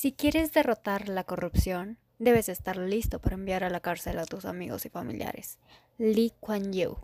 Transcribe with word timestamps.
Si 0.00 0.12
quieres 0.12 0.54
derrotar 0.54 1.10
la 1.10 1.24
corrupción, 1.24 1.98
debes 2.18 2.48
estar 2.48 2.78
listo 2.78 3.20
para 3.20 3.34
enviar 3.34 3.64
a 3.64 3.68
la 3.68 3.80
cárcel 3.80 4.18
a 4.18 4.24
tus 4.24 4.46
amigos 4.46 4.86
y 4.86 4.88
familiares. 4.88 5.58
Lee 5.98 6.32
Kuan 6.40 6.72
Yew. 6.72 6.96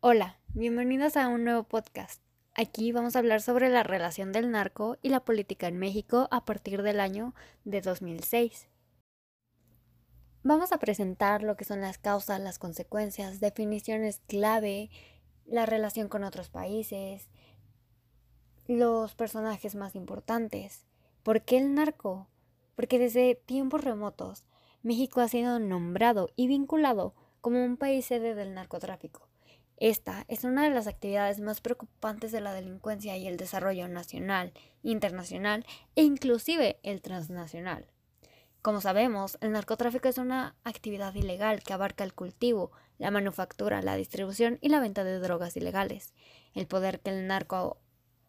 Hola, 0.00 0.38
bienvenidos 0.54 1.18
a 1.18 1.28
un 1.28 1.44
nuevo 1.44 1.64
podcast. 1.64 2.22
Aquí 2.54 2.92
vamos 2.92 3.14
a 3.14 3.18
hablar 3.18 3.42
sobre 3.42 3.68
la 3.68 3.82
relación 3.82 4.32
del 4.32 4.50
narco 4.50 4.96
y 5.02 5.10
la 5.10 5.20
política 5.20 5.68
en 5.68 5.76
México 5.76 6.26
a 6.30 6.46
partir 6.46 6.82
del 6.82 6.98
año 6.98 7.34
de 7.66 7.82
2006. 7.82 8.68
Vamos 10.42 10.72
a 10.72 10.78
presentar 10.78 11.42
lo 11.42 11.58
que 11.58 11.66
son 11.66 11.82
las 11.82 11.98
causas, 11.98 12.40
las 12.40 12.58
consecuencias, 12.58 13.38
definiciones 13.38 14.22
clave, 14.28 14.88
la 15.44 15.66
relación 15.66 16.08
con 16.08 16.24
otros 16.24 16.48
países, 16.48 17.28
los 18.66 19.14
personajes 19.14 19.74
más 19.74 19.94
importantes. 19.94 20.86
¿Por 21.24 21.40
qué 21.40 21.56
el 21.56 21.74
narco? 21.74 22.28
Porque 22.76 22.98
desde 22.98 23.34
tiempos 23.34 23.82
remotos 23.82 24.44
México 24.82 25.22
ha 25.22 25.28
sido 25.28 25.58
nombrado 25.58 26.28
y 26.36 26.48
vinculado 26.48 27.14
como 27.40 27.64
un 27.64 27.78
país 27.78 28.04
sede 28.04 28.34
del 28.34 28.52
narcotráfico. 28.52 29.26
Esta 29.78 30.26
es 30.28 30.44
una 30.44 30.64
de 30.64 30.74
las 30.74 30.86
actividades 30.86 31.40
más 31.40 31.62
preocupantes 31.62 32.30
de 32.30 32.42
la 32.42 32.52
delincuencia 32.52 33.16
y 33.16 33.26
el 33.26 33.38
desarrollo 33.38 33.88
nacional, 33.88 34.52
internacional 34.82 35.64
e 35.96 36.02
inclusive 36.02 36.78
el 36.82 37.00
transnacional. 37.00 37.86
Como 38.60 38.82
sabemos, 38.82 39.38
el 39.40 39.52
narcotráfico 39.52 40.08
es 40.08 40.18
una 40.18 40.56
actividad 40.62 41.14
ilegal 41.14 41.62
que 41.62 41.72
abarca 41.72 42.04
el 42.04 42.12
cultivo, 42.12 42.70
la 42.98 43.10
manufactura, 43.10 43.80
la 43.80 43.96
distribución 43.96 44.58
y 44.60 44.68
la 44.68 44.80
venta 44.80 45.04
de 45.04 45.18
drogas 45.20 45.56
ilegales. 45.56 46.12
El 46.52 46.66
poder 46.66 47.00
que 47.00 47.08
el 47.08 47.26
narco 47.26 47.78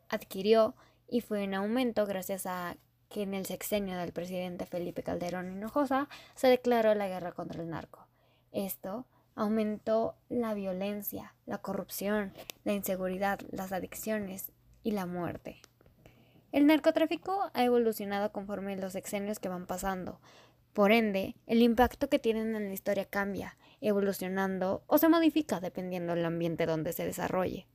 adquirió 0.08 0.75
y 1.09 1.19
fue 1.19 1.44
en 1.44 1.53
aumento 1.53 2.06
gracias 2.06 2.45
a 2.45 2.78
que 3.09 3.23
en 3.23 3.34
el 3.34 3.45
sexenio 3.45 3.98
del 3.98 4.11
presidente 4.11 4.66
Felipe 4.66 5.03
Calderón 5.03 5.52
Hinojosa 5.52 6.09
se 6.36 6.48
declaró 6.48 6.94
la 6.95 7.08
guerra 7.08 7.31
contra 7.31 7.62
el 7.62 7.70
narco. 7.70 8.08
Esto 8.52 9.06
aumentó 9.36 10.16
la 10.30 10.53
violencia, 10.53 11.36
la 11.45 11.58
corrupción, 11.58 12.34
la 12.64 12.73
inseguridad, 12.73 13.39
las 13.52 13.72
adicciones 13.72 14.52
y 14.84 14.92
la 14.92 15.06
muerte. 15.06 15.62
El 16.52 16.67
narcotráfico 16.67 17.52
ha 17.53 17.64
evolucionado 17.64 18.31
conforme 18.31 18.78
los 18.78 18.94
sexenios 18.94 19.40
que 19.40 19.50
van 19.50 19.66
pasando. 19.66 20.22
Por 20.72 20.92
ende, 20.94 21.36
el 21.47 21.62
impacto 21.62 22.08
que 22.08 22.19
tienen 22.19 22.56
en 22.56 22.67
la 22.67 22.73
historia 22.73 23.06
cambia, 23.06 23.58
evolucionando 23.81 24.84
o 24.88 24.97
se 24.97 25.09
modifica 25.09 25.59
dependiendo 25.59 26.16
del 26.16 26.25
ambiente 26.25 26.66
donde 26.66 26.94
se 26.94 27.06
desarrolle. 27.06 27.67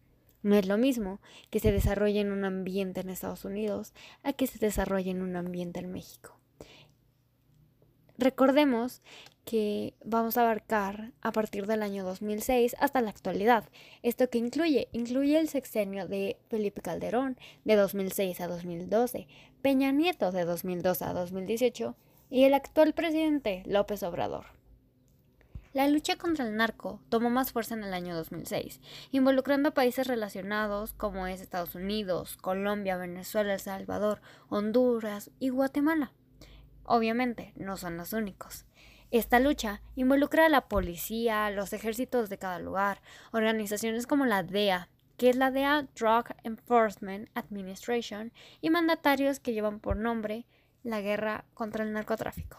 No 0.42 0.56
es 0.56 0.66
lo 0.66 0.78
mismo 0.78 1.20
que 1.50 1.60
se 1.60 1.72
desarrolle 1.72 2.20
en 2.20 2.32
un 2.32 2.44
ambiente 2.44 3.00
en 3.00 3.10
Estados 3.10 3.44
Unidos 3.44 3.92
a 4.22 4.32
que 4.32 4.46
se 4.46 4.58
desarrolle 4.58 5.10
en 5.10 5.22
un 5.22 5.36
ambiente 5.36 5.80
en 5.80 5.92
México. 5.92 6.40
Recordemos 8.16 9.00
que 9.46 9.94
vamos 10.04 10.36
a 10.36 10.42
abarcar 10.42 11.12
a 11.22 11.32
partir 11.32 11.66
del 11.66 11.82
año 11.82 12.04
2006 12.04 12.76
hasta 12.78 13.00
la 13.00 13.08
actualidad. 13.08 13.64
¿Esto 14.02 14.28
que 14.28 14.36
incluye? 14.36 14.88
Incluye 14.92 15.38
el 15.38 15.48
sexenio 15.48 16.06
de 16.06 16.36
Felipe 16.48 16.82
Calderón 16.82 17.38
de 17.64 17.76
2006 17.76 18.40
a 18.42 18.46
2012, 18.46 19.26
Peña 19.62 19.90
Nieto 19.90 20.32
de 20.32 20.44
2012 20.44 21.04
a 21.04 21.12
2018 21.14 21.96
y 22.28 22.44
el 22.44 22.54
actual 22.54 22.92
presidente 22.92 23.62
López 23.66 24.02
Obrador. 24.02 24.59
La 25.72 25.86
lucha 25.86 26.16
contra 26.16 26.44
el 26.44 26.56
narco 26.56 27.00
tomó 27.10 27.30
más 27.30 27.52
fuerza 27.52 27.74
en 27.74 27.84
el 27.84 27.94
año 27.94 28.16
2006, 28.16 28.80
involucrando 29.12 29.68
a 29.68 29.74
países 29.74 30.08
relacionados 30.08 30.94
como 30.94 31.28
es 31.28 31.40
Estados 31.40 31.76
Unidos, 31.76 32.36
Colombia, 32.38 32.96
Venezuela, 32.96 33.54
El 33.54 33.60
Salvador, 33.60 34.20
Honduras 34.48 35.30
y 35.38 35.50
Guatemala. 35.50 36.12
Obviamente, 36.82 37.52
no 37.54 37.76
son 37.76 37.96
los 37.96 38.12
únicos. 38.12 38.64
Esta 39.12 39.38
lucha 39.38 39.80
involucra 39.94 40.46
a 40.46 40.48
la 40.48 40.66
policía, 40.66 41.48
los 41.50 41.72
ejércitos 41.72 42.28
de 42.30 42.38
cada 42.38 42.58
lugar, 42.58 43.00
organizaciones 43.30 44.08
como 44.08 44.26
la 44.26 44.42
DEA, 44.42 44.88
que 45.16 45.30
es 45.30 45.36
la 45.36 45.52
DEA 45.52 45.86
Drug 45.94 46.34
Enforcement 46.42 47.28
Administration, 47.34 48.32
y 48.60 48.70
mandatarios 48.70 49.38
que 49.38 49.52
llevan 49.52 49.78
por 49.78 49.96
nombre 49.96 50.46
la 50.82 51.00
guerra 51.00 51.44
contra 51.54 51.84
el 51.84 51.92
narcotráfico. 51.92 52.58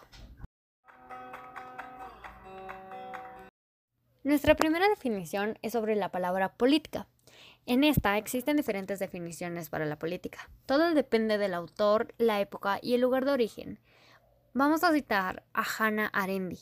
Nuestra 4.23 4.53
primera 4.53 4.87
definición 4.87 5.57
es 5.63 5.73
sobre 5.73 5.95
la 5.95 6.11
palabra 6.11 6.53
política. 6.53 7.07
En 7.65 7.83
esta 7.83 8.19
existen 8.19 8.55
diferentes 8.55 8.99
definiciones 8.99 9.71
para 9.71 9.87
la 9.87 9.97
política. 9.97 10.47
Todo 10.67 10.93
depende 10.93 11.39
del 11.39 11.55
autor, 11.55 12.13
la 12.19 12.39
época 12.39 12.77
y 12.83 12.93
el 12.93 13.01
lugar 13.01 13.25
de 13.25 13.31
origen. 13.31 13.79
Vamos 14.53 14.83
a 14.83 14.93
citar 14.93 15.41
a 15.53 15.63
Hannah 15.63 16.05
Arendi, 16.13 16.59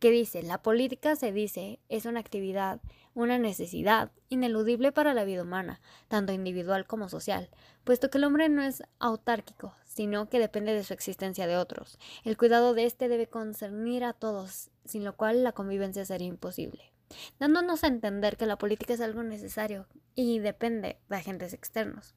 que 0.00 0.10
dice, 0.10 0.42
la 0.42 0.60
política 0.60 1.16
se 1.16 1.32
dice 1.32 1.80
es 1.88 2.04
una 2.04 2.20
actividad, 2.20 2.82
una 3.14 3.38
necesidad 3.38 4.12
ineludible 4.28 4.92
para 4.92 5.14
la 5.14 5.24
vida 5.24 5.44
humana, 5.44 5.80
tanto 6.08 6.34
individual 6.34 6.86
como 6.86 7.08
social, 7.08 7.48
puesto 7.84 8.10
que 8.10 8.18
el 8.18 8.24
hombre 8.24 8.50
no 8.50 8.60
es 8.60 8.82
autárquico, 8.98 9.72
sino 9.86 10.28
que 10.28 10.40
depende 10.40 10.74
de 10.74 10.84
su 10.84 10.92
existencia 10.92 11.46
de 11.46 11.56
otros. 11.56 11.98
El 12.22 12.36
cuidado 12.36 12.74
de 12.74 12.84
éste 12.84 13.08
debe 13.08 13.28
concernir 13.28 14.04
a 14.04 14.12
todos, 14.12 14.70
sin 14.84 15.04
lo 15.04 15.16
cual 15.16 15.42
la 15.42 15.52
convivencia 15.52 16.04
sería 16.04 16.28
imposible 16.28 16.92
dándonos 17.38 17.84
a 17.84 17.88
entender 17.88 18.36
que 18.36 18.46
la 18.46 18.58
política 18.58 18.94
es 18.94 19.00
algo 19.00 19.22
necesario 19.22 19.86
y 20.14 20.38
depende 20.38 21.00
de 21.08 21.16
agentes 21.16 21.52
externos. 21.52 22.14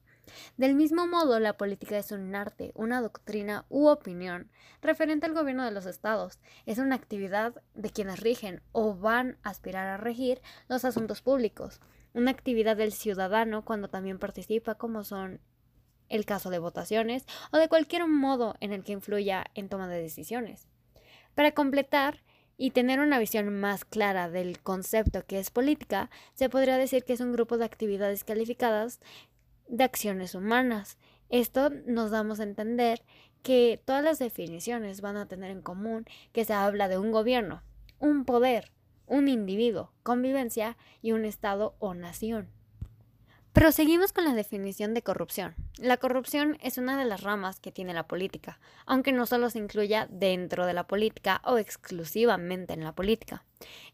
Del 0.56 0.74
mismo 0.74 1.06
modo, 1.06 1.40
la 1.40 1.56
política 1.56 1.98
es 1.98 2.12
un 2.12 2.34
arte, 2.34 2.72
una 2.74 3.00
doctrina 3.00 3.66
u 3.68 3.88
opinión 3.88 4.50
referente 4.80 5.26
al 5.26 5.34
gobierno 5.34 5.64
de 5.64 5.72
los 5.72 5.86
estados. 5.86 6.38
Es 6.66 6.78
una 6.78 6.94
actividad 6.94 7.62
de 7.74 7.90
quienes 7.90 8.20
rigen 8.20 8.62
o 8.72 8.94
van 8.94 9.38
a 9.42 9.50
aspirar 9.50 9.88
a 9.88 9.96
regir 9.96 10.40
los 10.68 10.84
asuntos 10.84 11.22
públicos. 11.22 11.80
Una 12.14 12.30
actividad 12.30 12.76
del 12.76 12.92
ciudadano 12.92 13.64
cuando 13.64 13.88
también 13.88 14.18
participa, 14.18 14.76
como 14.76 15.02
son 15.02 15.40
el 16.08 16.26
caso 16.26 16.50
de 16.50 16.58
votaciones 16.58 17.24
o 17.50 17.56
de 17.56 17.68
cualquier 17.68 18.06
modo 18.06 18.54
en 18.60 18.72
el 18.72 18.84
que 18.84 18.92
influya 18.92 19.44
en 19.54 19.68
toma 19.68 19.88
de 19.88 20.00
decisiones. 20.00 20.68
Para 21.34 21.52
completar, 21.52 22.22
y 22.56 22.70
tener 22.70 23.00
una 23.00 23.18
visión 23.18 23.58
más 23.58 23.84
clara 23.84 24.28
del 24.30 24.60
concepto 24.60 25.24
que 25.26 25.38
es 25.38 25.50
política, 25.50 26.10
se 26.34 26.48
podría 26.48 26.76
decir 26.76 27.04
que 27.04 27.12
es 27.12 27.20
un 27.20 27.32
grupo 27.32 27.58
de 27.58 27.64
actividades 27.64 28.24
calificadas 28.24 29.00
de 29.68 29.84
acciones 29.84 30.34
humanas. 30.34 30.98
Esto 31.28 31.70
nos 31.86 32.10
damos 32.10 32.40
a 32.40 32.44
entender 32.44 33.02
que 33.42 33.80
todas 33.84 34.04
las 34.04 34.18
definiciones 34.18 35.00
van 35.00 35.16
a 35.16 35.26
tener 35.26 35.50
en 35.50 35.62
común 35.62 36.06
que 36.32 36.44
se 36.44 36.52
habla 36.52 36.88
de 36.88 36.98
un 36.98 37.10
gobierno, 37.10 37.62
un 37.98 38.24
poder, 38.24 38.70
un 39.06 39.28
individuo, 39.28 39.92
convivencia 40.02 40.76
y 41.00 41.12
un 41.12 41.24
Estado 41.24 41.74
o 41.78 41.94
nación. 41.94 42.48
Proseguimos 43.52 44.14
con 44.14 44.24
la 44.24 44.32
definición 44.32 44.94
de 44.94 45.02
corrupción. 45.02 45.54
La 45.76 45.98
corrupción 45.98 46.56
es 46.62 46.78
una 46.78 46.98
de 46.98 47.04
las 47.04 47.22
ramas 47.22 47.60
que 47.60 47.70
tiene 47.70 47.92
la 47.92 48.08
política, 48.08 48.58
aunque 48.86 49.12
no 49.12 49.26
solo 49.26 49.50
se 49.50 49.58
incluya 49.58 50.08
dentro 50.10 50.64
de 50.64 50.72
la 50.72 50.86
política 50.86 51.42
o 51.44 51.58
exclusivamente 51.58 52.72
en 52.72 52.82
la 52.82 52.94
política. 52.94 53.44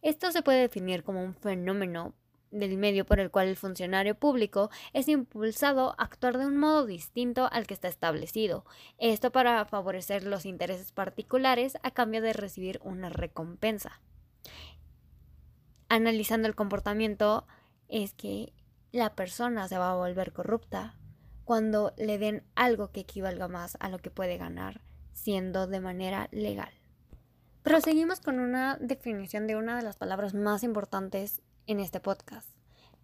Esto 0.00 0.30
se 0.30 0.42
puede 0.42 0.60
definir 0.60 1.02
como 1.02 1.24
un 1.24 1.34
fenómeno 1.34 2.14
del 2.52 2.78
medio 2.78 3.04
por 3.04 3.18
el 3.18 3.32
cual 3.32 3.48
el 3.48 3.56
funcionario 3.56 4.14
público 4.14 4.70
es 4.92 5.08
impulsado 5.08 5.96
a 5.98 6.04
actuar 6.04 6.38
de 6.38 6.46
un 6.46 6.56
modo 6.56 6.86
distinto 6.86 7.48
al 7.50 7.66
que 7.66 7.74
está 7.74 7.88
establecido, 7.88 8.64
esto 8.98 9.32
para 9.32 9.64
favorecer 9.64 10.22
los 10.22 10.46
intereses 10.46 10.92
particulares 10.92 11.76
a 11.82 11.90
cambio 11.90 12.22
de 12.22 12.32
recibir 12.32 12.78
una 12.84 13.08
recompensa. 13.08 14.00
Analizando 15.88 16.46
el 16.46 16.54
comportamiento 16.54 17.44
es 17.88 18.14
que 18.14 18.52
la 18.92 19.14
persona 19.14 19.68
se 19.68 19.78
va 19.78 19.92
a 19.92 19.96
volver 19.96 20.32
corrupta 20.32 20.94
cuando 21.44 21.92
le 21.96 22.18
den 22.18 22.44
algo 22.54 22.90
que 22.90 23.00
equivalga 23.00 23.48
más 23.48 23.76
a 23.80 23.88
lo 23.88 23.98
que 23.98 24.10
puede 24.10 24.36
ganar 24.38 24.80
siendo 25.18 25.66
de 25.66 25.80
manera 25.80 26.28
legal. 26.30 26.70
Proseguimos 27.62 28.20
con 28.20 28.38
una 28.38 28.78
definición 28.80 29.46
de 29.46 29.56
una 29.56 29.76
de 29.76 29.82
las 29.82 29.96
palabras 29.96 30.32
más 30.32 30.62
importantes 30.62 31.42
en 31.66 31.80
este 31.80 32.00
podcast, 32.00 32.48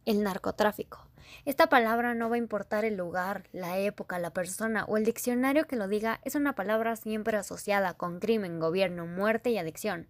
el 0.06 0.22
narcotráfico. 0.22 1.06
Esta 1.44 1.68
palabra 1.68 2.14
no 2.14 2.30
va 2.30 2.36
a 2.36 2.38
importar 2.38 2.84
el 2.84 2.96
lugar, 2.96 3.48
la 3.52 3.78
época, 3.78 4.18
la 4.18 4.32
persona 4.32 4.84
o 4.84 4.96
el 4.96 5.04
diccionario 5.04 5.66
que 5.66 5.76
lo 5.76 5.88
diga, 5.88 6.20
es 6.24 6.34
una 6.34 6.54
palabra 6.54 6.96
siempre 6.96 7.36
asociada 7.36 7.94
con 7.94 8.20
crimen, 8.20 8.60
gobierno, 8.60 9.06
muerte 9.06 9.50
y 9.50 9.58
adicción. 9.58 10.08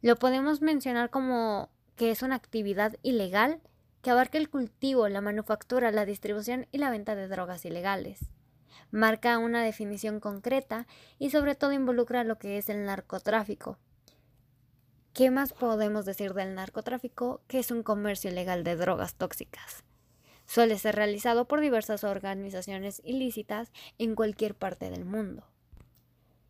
Lo 0.00 0.16
podemos 0.16 0.60
mencionar 0.60 1.10
como 1.10 1.70
que 1.96 2.10
es 2.10 2.22
una 2.22 2.34
actividad 2.34 2.96
ilegal 3.02 3.60
que 4.02 4.10
abarca 4.10 4.36
el 4.36 4.50
cultivo, 4.50 5.08
la 5.08 5.20
manufactura, 5.20 5.92
la 5.92 6.04
distribución 6.04 6.66
y 6.72 6.78
la 6.78 6.90
venta 6.90 7.14
de 7.14 7.28
drogas 7.28 7.64
ilegales. 7.64 8.18
Marca 8.90 9.38
una 9.38 9.62
definición 9.62 10.20
concreta 10.20 10.86
y 11.18 11.30
sobre 11.30 11.54
todo 11.54 11.72
involucra 11.72 12.24
lo 12.24 12.38
que 12.38 12.58
es 12.58 12.68
el 12.68 12.84
narcotráfico. 12.84 13.78
¿Qué 15.14 15.30
más 15.30 15.52
podemos 15.52 16.04
decir 16.04 16.34
del 16.34 16.54
narcotráfico? 16.54 17.42
Que 17.46 17.60
es 17.60 17.70
un 17.70 17.82
comercio 17.82 18.30
ilegal 18.30 18.64
de 18.64 18.76
drogas 18.76 19.14
tóxicas. 19.14 19.84
Suele 20.46 20.78
ser 20.78 20.96
realizado 20.96 21.46
por 21.46 21.60
diversas 21.60 22.02
organizaciones 22.02 23.00
ilícitas 23.04 23.72
en 23.98 24.14
cualquier 24.14 24.54
parte 24.54 24.90
del 24.90 25.04
mundo. 25.04 25.46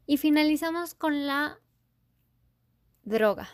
Y 0.06 0.16
finalizamos 0.16 0.94
con 0.94 1.26
la 1.26 1.58
droga. 3.04 3.48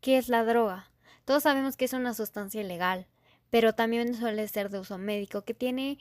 ¿Qué 0.00 0.18
es 0.18 0.28
la 0.28 0.44
droga? 0.44 0.90
Todos 1.24 1.44
sabemos 1.44 1.76
que 1.76 1.86
es 1.86 1.92
una 1.92 2.12
sustancia 2.12 2.60
ilegal, 2.60 3.08
pero 3.54 3.72
también 3.72 4.14
suele 4.14 4.48
ser 4.48 4.68
de 4.68 4.80
uso 4.80 4.98
médico 4.98 5.42
que 5.42 5.54
tiene 5.54 6.00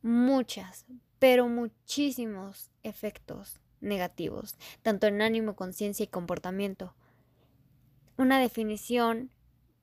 muchas, 0.00 0.86
pero 1.18 1.46
muchísimos 1.46 2.70
efectos 2.82 3.60
negativos, 3.82 4.56
tanto 4.80 5.06
en 5.06 5.20
ánimo, 5.20 5.56
conciencia 5.56 6.04
y 6.04 6.06
comportamiento. 6.06 6.94
Una 8.16 8.40
definición 8.40 9.30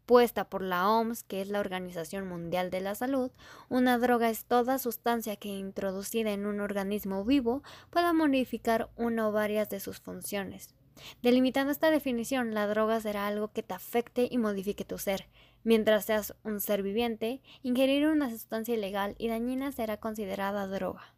puesta 0.07 0.49
por 0.49 0.63
la 0.63 0.89
OMS, 0.89 1.21
que 1.21 1.41
es 1.41 1.49
la 1.49 1.59
Organización 1.59 2.27
Mundial 2.27 2.71
de 2.71 2.81
la 2.81 2.95
Salud, 2.95 3.29
una 3.69 3.99
droga 3.99 4.31
es 4.31 4.45
toda 4.45 4.79
sustancia 4.79 5.35
que 5.35 5.49
introducida 5.49 6.31
en 6.31 6.47
un 6.47 6.59
organismo 6.59 7.23
vivo 7.23 7.61
pueda 7.91 8.11
modificar 8.11 8.89
una 8.95 9.27
o 9.27 9.31
varias 9.31 9.69
de 9.69 9.79
sus 9.79 9.99
funciones. 9.99 10.73
Delimitando 11.21 11.71
esta 11.71 11.91
definición, 11.91 12.55
la 12.55 12.65
droga 12.65 12.99
será 12.99 13.27
algo 13.27 13.49
que 13.49 13.61
te 13.61 13.75
afecte 13.75 14.27
y 14.31 14.39
modifique 14.39 14.83
tu 14.83 14.97
ser. 14.97 15.27
Mientras 15.63 16.05
seas 16.05 16.35
un 16.43 16.61
ser 16.61 16.83
viviente, 16.83 17.41
ingerir 17.61 18.07
una 18.07 18.29
sustancia 18.29 18.75
ilegal 18.75 19.15
y 19.17 19.27
dañina 19.27 19.71
será 19.71 19.97
considerada 19.97 20.67
droga. 20.67 21.13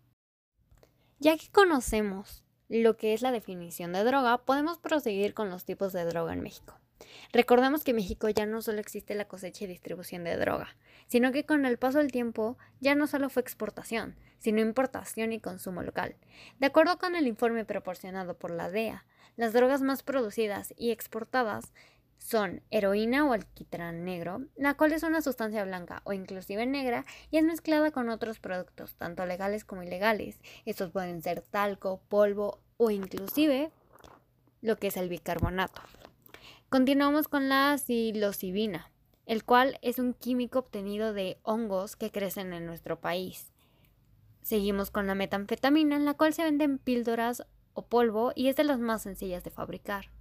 Ya 1.20 1.38
que 1.38 1.50
conocemos 1.52 2.44
lo 2.70 2.98
que 2.98 3.14
es 3.14 3.22
la 3.22 3.32
definición 3.32 3.94
de 3.94 4.04
droga, 4.04 4.46
podemos 4.46 4.78
proseguir 4.78 5.34
con 5.34 5.50
los 5.50 5.66
tipos 5.66 5.92
de 5.92 6.06
droga 6.06 6.34
en 6.34 6.42
México. 6.42 6.80
Recordemos 7.32 7.84
que 7.84 7.92
en 7.92 7.98
México 7.98 8.30
ya 8.30 8.46
no 8.46 8.62
solo 8.62 8.80
existe 8.80 9.16
la 9.16 9.28
cosecha 9.28 9.66
y 9.66 9.68
distribución 9.68 10.24
de 10.24 10.38
droga, 10.38 10.76
sino 11.08 11.32
que 11.32 11.46
con 11.46 11.66
el 11.66 11.78
paso 11.78 12.00
del 12.00 12.12
tiempo 12.12 12.58
ya 12.80 12.96
no 12.96 13.08
solo 13.08 13.30
fue 13.30 13.42
exportación, 13.42 14.16
sino 14.40 14.62
importación 14.62 15.32
y 15.32 15.40
consumo 15.40 15.82
local. 15.84 16.16
De 16.60 16.68
acuerdo 16.68 16.98
con 16.98 17.16
el 17.16 17.28
informe 17.28 17.66
proporcionado 17.66 18.38
por 18.38 18.52
la 18.52 18.70
DEA, 18.70 19.06
las 19.36 19.54
drogas 19.54 19.82
más 19.82 20.04
producidas 20.04 20.74
y 20.78 20.92
exportadas 20.92 21.74
son 22.20 22.62
heroína 22.70 23.26
o 23.26 23.34
alquitrán 23.34 24.06
negro, 24.06 24.46
la 24.56 24.76
cual 24.76 24.92
es 24.92 25.04
una 25.04 25.22
sustancia 25.22 25.64
blanca 25.66 26.02
o 26.04 26.14
inclusive 26.14 26.66
negra 26.66 27.06
y 27.32 27.38
es 27.38 27.44
mezclada 27.44 27.92
con 27.92 28.10
otros 28.10 28.40
productos, 28.40 28.96
tanto 28.96 29.26
legales 29.26 29.66
como 29.66 29.82
ilegales. 29.82 30.40
Estos 30.66 30.92
pueden 30.92 31.24
ser 31.24 31.42
talco, 31.42 32.02
polvo 32.10 32.60
o 32.78 32.92
inclusive 32.92 33.72
lo 34.62 34.78
que 34.78 34.88
es 34.88 34.98
el 34.98 35.10
bicarbonato. 35.10 35.82
Continuamos 36.70 37.28
con 37.28 37.50
la 37.50 37.78
psilocibina, 37.78 38.92
el 39.26 39.44
cual 39.44 39.80
es 39.82 39.98
un 39.98 40.14
químico 40.14 40.60
obtenido 40.60 41.14
de 41.14 41.40
hongos 41.42 41.96
que 41.96 42.12
crecen 42.12 42.54
en 42.54 42.66
nuestro 42.66 43.00
país. 43.00 43.52
Seguimos 44.42 44.92
con 44.92 45.08
la 45.08 45.16
metanfetamina, 45.16 45.96
en 45.96 46.06
la 46.06 46.14
cual 46.14 46.34
se 46.34 46.44
venden 46.44 46.78
píldoras 46.78 47.46
o 47.74 47.88
polvo 47.88 48.34
y 48.36 48.50
es 48.50 48.56
de 48.56 48.66
las 48.66 48.80
más 48.80 49.04
sencillas 49.04 49.44
de 49.44 49.52
fabricar. 49.52 50.12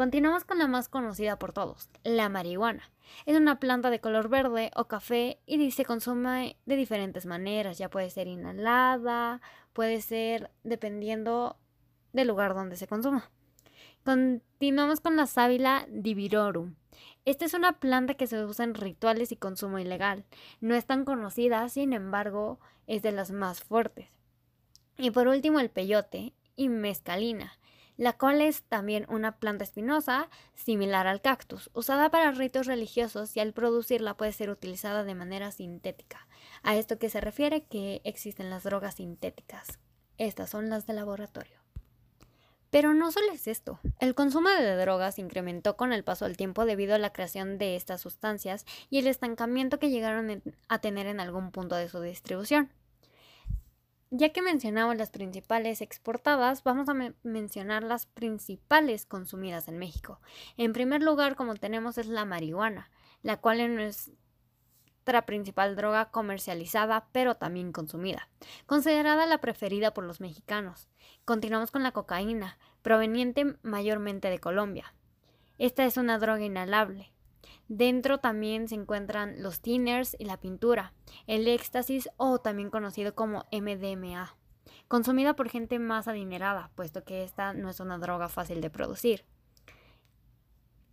Continuamos 0.00 0.44
con 0.44 0.58
la 0.58 0.66
más 0.66 0.88
conocida 0.88 1.38
por 1.38 1.52
todos, 1.52 1.90
la 2.04 2.30
marihuana. 2.30 2.90
Es 3.26 3.36
una 3.36 3.60
planta 3.60 3.90
de 3.90 4.00
color 4.00 4.30
verde 4.30 4.70
o 4.74 4.86
café 4.86 5.42
y 5.44 5.70
se 5.72 5.84
consume 5.84 6.56
de 6.64 6.76
diferentes 6.76 7.26
maneras, 7.26 7.76
ya 7.76 7.90
puede 7.90 8.08
ser 8.08 8.26
inhalada, 8.26 9.42
puede 9.74 10.00
ser 10.00 10.50
dependiendo 10.64 11.58
del 12.14 12.28
lugar 12.28 12.54
donde 12.54 12.76
se 12.76 12.86
consuma. 12.86 13.30
Continuamos 14.02 15.00
con 15.00 15.16
la 15.16 15.26
sábila 15.26 15.86
divirorum. 15.90 16.76
Esta 17.26 17.44
es 17.44 17.52
una 17.52 17.78
planta 17.78 18.14
que 18.14 18.26
se 18.26 18.42
usa 18.42 18.64
en 18.64 18.72
rituales 18.72 19.32
y 19.32 19.36
consumo 19.36 19.78
ilegal. 19.78 20.24
No 20.62 20.74
es 20.74 20.86
tan 20.86 21.04
conocida, 21.04 21.68
sin 21.68 21.92
embargo, 21.92 22.58
es 22.86 23.02
de 23.02 23.12
las 23.12 23.32
más 23.32 23.62
fuertes. 23.62 24.08
Y 24.96 25.10
por 25.10 25.28
último, 25.28 25.60
el 25.60 25.68
peyote 25.68 26.32
y 26.56 26.70
mezcalina, 26.70 27.52
la 28.00 28.14
cual 28.14 28.40
es 28.40 28.62
también 28.62 29.04
una 29.10 29.36
planta 29.36 29.62
espinosa 29.62 30.30
similar 30.54 31.06
al 31.06 31.20
cactus, 31.20 31.68
usada 31.74 32.10
para 32.10 32.30
ritos 32.30 32.66
religiosos 32.66 33.36
y 33.36 33.40
al 33.40 33.52
producirla 33.52 34.16
puede 34.16 34.32
ser 34.32 34.48
utilizada 34.48 35.04
de 35.04 35.14
manera 35.14 35.52
sintética. 35.52 36.26
A 36.62 36.76
esto 36.76 36.98
que 36.98 37.10
se 37.10 37.20
refiere 37.20 37.64
que 37.64 38.00
existen 38.04 38.48
las 38.48 38.62
drogas 38.62 38.94
sintéticas. 38.94 39.78
Estas 40.16 40.48
son 40.48 40.70
las 40.70 40.86
de 40.86 40.94
laboratorio. 40.94 41.58
Pero 42.70 42.94
no 42.94 43.12
solo 43.12 43.32
es 43.34 43.46
esto. 43.46 43.80
El 43.98 44.14
consumo 44.14 44.48
de 44.48 44.76
drogas 44.76 45.18
incrementó 45.18 45.76
con 45.76 45.92
el 45.92 46.02
paso 46.02 46.24
del 46.24 46.38
tiempo 46.38 46.64
debido 46.64 46.94
a 46.94 46.98
la 46.98 47.12
creación 47.12 47.58
de 47.58 47.76
estas 47.76 48.00
sustancias 48.00 48.64
y 48.88 49.00
el 49.00 49.08
estancamiento 49.08 49.78
que 49.78 49.90
llegaron 49.90 50.42
a 50.68 50.78
tener 50.78 51.06
en 51.06 51.20
algún 51.20 51.50
punto 51.50 51.74
de 51.74 51.90
su 51.90 52.00
distribución. 52.00 52.72
Ya 54.12 54.30
que 54.30 54.42
mencionamos 54.42 54.96
las 54.96 55.10
principales 55.10 55.80
exportadas, 55.80 56.64
vamos 56.64 56.88
a 56.88 56.94
mencionar 57.22 57.84
las 57.84 58.06
principales 58.06 59.06
consumidas 59.06 59.68
en 59.68 59.78
México. 59.78 60.20
En 60.56 60.72
primer 60.72 61.00
lugar, 61.00 61.36
como 61.36 61.54
tenemos, 61.54 61.96
es 61.96 62.08
la 62.08 62.24
marihuana, 62.24 62.90
la 63.22 63.36
cual 63.36 63.60
es 63.60 63.70
nuestra 63.70 65.26
principal 65.26 65.76
droga 65.76 66.10
comercializada, 66.10 67.06
pero 67.12 67.36
también 67.36 67.70
consumida, 67.70 68.28
considerada 68.66 69.26
la 69.26 69.38
preferida 69.38 69.94
por 69.94 70.02
los 70.02 70.20
mexicanos. 70.20 70.88
Continuamos 71.24 71.70
con 71.70 71.84
la 71.84 71.92
cocaína, 71.92 72.58
proveniente 72.82 73.58
mayormente 73.62 74.28
de 74.28 74.40
Colombia. 74.40 74.92
Esta 75.58 75.84
es 75.84 75.96
una 75.96 76.18
droga 76.18 76.42
inhalable. 76.42 77.12
Dentro 77.70 78.18
también 78.18 78.66
se 78.66 78.74
encuentran 78.74 79.40
los 79.40 79.60
tinners 79.60 80.16
y 80.18 80.24
la 80.24 80.40
pintura, 80.40 80.92
el 81.28 81.46
éxtasis 81.46 82.10
o 82.16 82.40
también 82.40 82.68
conocido 82.68 83.14
como 83.14 83.46
MDMA, 83.52 84.34
consumida 84.88 85.36
por 85.36 85.48
gente 85.48 85.78
más 85.78 86.08
adinerada, 86.08 86.72
puesto 86.74 87.04
que 87.04 87.22
esta 87.22 87.54
no 87.54 87.70
es 87.70 87.78
una 87.78 87.98
droga 87.98 88.28
fácil 88.28 88.60
de 88.60 88.70
producir. 88.70 89.24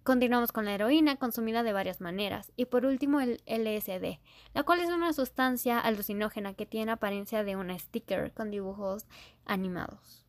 Continuamos 0.03 0.51
con 0.51 0.65
la 0.65 0.75
heroína, 0.75 1.15
consumida 1.15 1.63
de 1.63 1.73
varias 1.73 1.99
maneras. 1.99 2.53
Y 2.55 2.65
por 2.65 2.85
último, 2.85 3.21
el 3.21 3.41
LSD, 3.47 4.19
la 4.53 4.61
cual 4.61 4.79
es 4.79 4.89
una 4.89 5.13
sustancia 5.13 5.79
alucinógena 5.79 6.53
que 6.53 6.67
tiene 6.67 6.91
apariencia 6.91 7.43
de 7.43 7.55
una 7.55 7.77
sticker 7.79 8.31
con 8.33 8.51
dibujos 8.51 9.07
animados. 9.45 10.27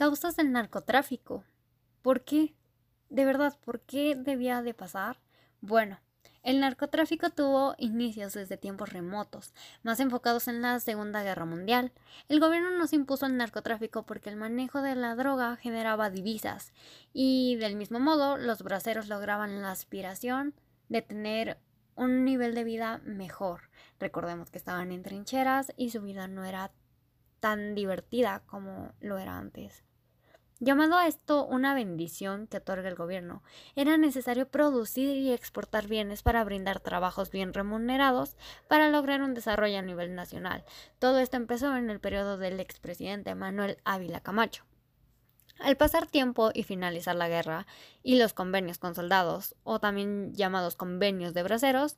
Causas 0.00 0.34
del 0.34 0.50
narcotráfico. 0.50 1.44
¿Por 2.00 2.24
qué? 2.24 2.54
De 3.10 3.26
verdad, 3.26 3.58
¿por 3.62 3.82
qué 3.82 4.14
debía 4.16 4.62
de 4.62 4.72
pasar? 4.72 5.20
Bueno, 5.60 6.00
el 6.42 6.58
narcotráfico 6.58 7.28
tuvo 7.28 7.74
inicios 7.76 8.32
desde 8.32 8.56
tiempos 8.56 8.94
remotos, 8.94 9.52
más 9.82 10.00
enfocados 10.00 10.48
en 10.48 10.62
la 10.62 10.80
Segunda 10.80 11.22
Guerra 11.22 11.44
Mundial. 11.44 11.92
El 12.30 12.40
gobierno 12.40 12.70
nos 12.78 12.94
impuso 12.94 13.26
el 13.26 13.36
narcotráfico 13.36 14.06
porque 14.06 14.30
el 14.30 14.36
manejo 14.36 14.80
de 14.80 14.94
la 14.94 15.14
droga 15.16 15.56
generaba 15.56 16.08
divisas 16.08 16.72
y 17.12 17.56
del 17.56 17.76
mismo 17.76 18.00
modo 18.00 18.38
los 18.38 18.62
braceros 18.62 19.06
lograban 19.08 19.60
la 19.60 19.70
aspiración 19.70 20.54
de 20.88 21.02
tener 21.02 21.58
un 21.94 22.24
nivel 22.24 22.54
de 22.54 22.64
vida 22.64 23.02
mejor. 23.04 23.68
Recordemos 23.98 24.50
que 24.50 24.56
estaban 24.56 24.92
en 24.92 25.02
trincheras 25.02 25.74
y 25.76 25.90
su 25.90 26.00
vida 26.00 26.26
no 26.26 26.46
era 26.46 26.72
tan 27.40 27.74
divertida 27.74 28.40
como 28.46 28.94
lo 29.00 29.18
era 29.18 29.36
antes. 29.36 29.84
Llamado 30.62 30.98
a 30.98 31.06
esto 31.06 31.46
una 31.46 31.72
bendición 31.72 32.46
que 32.46 32.58
otorga 32.58 32.86
el 32.86 32.94
gobierno, 32.94 33.42
era 33.76 33.96
necesario 33.96 34.46
producir 34.46 35.16
y 35.16 35.32
exportar 35.32 35.86
bienes 35.88 36.22
para 36.22 36.44
brindar 36.44 36.80
trabajos 36.80 37.30
bien 37.30 37.54
remunerados 37.54 38.36
para 38.68 38.90
lograr 38.90 39.22
un 39.22 39.32
desarrollo 39.32 39.78
a 39.78 39.82
nivel 39.82 40.14
nacional. 40.14 40.66
Todo 40.98 41.18
esto 41.18 41.38
empezó 41.38 41.74
en 41.76 41.88
el 41.88 41.98
periodo 41.98 42.36
del 42.36 42.60
expresidente 42.60 43.34
Manuel 43.34 43.78
Ávila 43.86 44.20
Camacho. 44.20 44.66
Al 45.60 45.78
pasar 45.78 46.06
tiempo 46.06 46.50
y 46.52 46.62
finalizar 46.62 47.16
la 47.16 47.28
guerra 47.28 47.66
y 48.02 48.18
los 48.18 48.34
convenios 48.34 48.76
con 48.76 48.94
soldados, 48.94 49.54
o 49.62 49.80
también 49.80 50.34
llamados 50.34 50.76
convenios 50.76 51.32
de 51.32 51.42
braceros, 51.42 51.96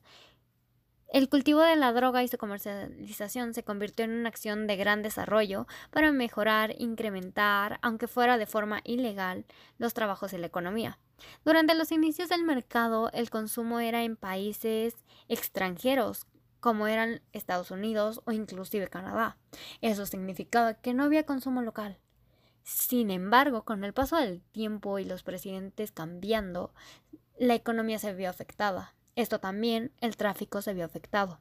el 1.12 1.28
cultivo 1.28 1.60
de 1.60 1.76
la 1.76 1.92
droga 1.92 2.22
y 2.22 2.28
su 2.28 2.38
comercialización 2.38 3.52
se 3.52 3.62
convirtió 3.62 4.06
en 4.06 4.12
una 4.12 4.30
acción 4.30 4.66
de 4.66 4.76
gran 4.76 5.02
desarrollo 5.02 5.66
para 5.90 6.10
mejorar, 6.10 6.74
incrementar, 6.78 7.78
aunque 7.82 8.08
fuera 8.08 8.38
de 8.38 8.46
forma 8.46 8.80
ilegal, 8.84 9.44
los 9.76 9.92
trabajos 9.92 10.32
y 10.32 10.38
la 10.38 10.46
economía. 10.46 10.98
Durante 11.44 11.74
los 11.74 11.92
inicios 11.92 12.30
del 12.30 12.44
mercado, 12.44 13.10
el 13.12 13.28
consumo 13.28 13.78
era 13.78 14.04
en 14.04 14.16
países 14.16 14.96
extranjeros, 15.28 16.26
como 16.60 16.86
eran 16.86 17.20
Estados 17.34 17.70
Unidos 17.70 18.22
o 18.24 18.32
inclusive 18.32 18.88
Canadá. 18.88 19.36
Eso 19.82 20.06
significaba 20.06 20.72
que 20.72 20.94
no 20.94 21.04
había 21.04 21.26
consumo 21.26 21.60
local. 21.60 21.98
Sin 22.62 23.10
embargo, 23.10 23.66
con 23.66 23.84
el 23.84 23.92
paso 23.92 24.16
del 24.16 24.40
tiempo 24.40 24.98
y 24.98 25.04
los 25.04 25.24
presidentes 25.24 25.92
cambiando, 25.92 26.72
la 27.36 27.54
economía 27.54 27.98
se 27.98 28.14
vio 28.14 28.30
afectada. 28.30 28.94
Esto 29.14 29.40
también, 29.40 29.92
el 30.00 30.16
tráfico 30.16 30.62
se 30.62 30.74
vio 30.74 30.84
afectado. 30.84 31.40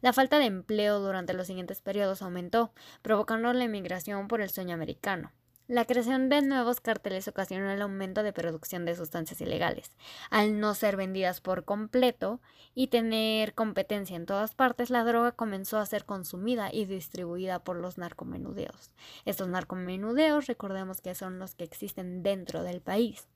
La 0.00 0.12
falta 0.12 0.38
de 0.38 0.46
empleo 0.46 1.00
durante 1.00 1.34
los 1.34 1.46
siguientes 1.46 1.82
periodos 1.82 2.22
aumentó, 2.22 2.72
provocando 3.02 3.52
la 3.52 3.64
emigración 3.64 4.28
por 4.28 4.40
el 4.40 4.50
sueño 4.50 4.74
americano. 4.74 5.32
La 5.68 5.84
creación 5.86 6.28
de 6.28 6.42
nuevos 6.42 6.80
carteles 6.80 7.28
ocasionó 7.28 7.70
el 7.70 7.80
aumento 7.80 8.22
de 8.22 8.32
producción 8.32 8.84
de 8.84 8.96
sustancias 8.96 9.40
ilegales. 9.40 9.92
Al 10.28 10.58
no 10.58 10.74
ser 10.74 10.96
vendidas 10.96 11.40
por 11.40 11.64
completo 11.64 12.40
y 12.74 12.88
tener 12.88 13.54
competencia 13.54 14.16
en 14.16 14.26
todas 14.26 14.54
partes, 14.54 14.90
la 14.90 15.04
droga 15.04 15.32
comenzó 15.32 15.78
a 15.78 15.86
ser 15.86 16.04
consumida 16.04 16.70
y 16.72 16.84
distribuida 16.84 17.60
por 17.60 17.76
los 17.76 17.96
narcomenudeos. 17.96 18.92
Estos 19.24 19.48
narcomenudeos, 19.48 20.46
recordemos 20.46 21.00
que 21.00 21.14
son 21.14 21.38
los 21.38 21.54
que 21.54 21.64
existen 21.64 22.22
dentro 22.22 22.64
del 22.64 22.80
país. 22.82 23.28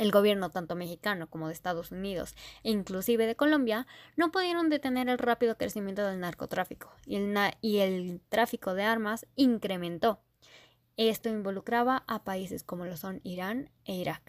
El 0.00 0.12
gobierno 0.12 0.48
tanto 0.48 0.76
mexicano 0.76 1.28
como 1.28 1.48
de 1.48 1.52
Estados 1.52 1.92
Unidos 1.92 2.34
e 2.62 2.70
inclusive 2.70 3.26
de 3.26 3.36
Colombia 3.36 3.86
no 4.16 4.32
pudieron 4.32 4.70
detener 4.70 5.10
el 5.10 5.18
rápido 5.18 5.58
crecimiento 5.58 6.06
del 6.06 6.20
narcotráfico 6.20 6.90
y 7.04 7.16
el, 7.80 8.22
tráfico 8.30 8.72
de 8.72 8.82
armas 8.82 9.26
incrementó. 9.36 10.22
Esto 10.96 11.28
involucraba 11.28 12.04
a 12.06 12.24
países 12.24 12.64
como 12.64 12.86
lo 12.86 12.96
son 12.96 13.20
Irán 13.24 13.68
e 13.84 13.92
Irak. 13.92 14.22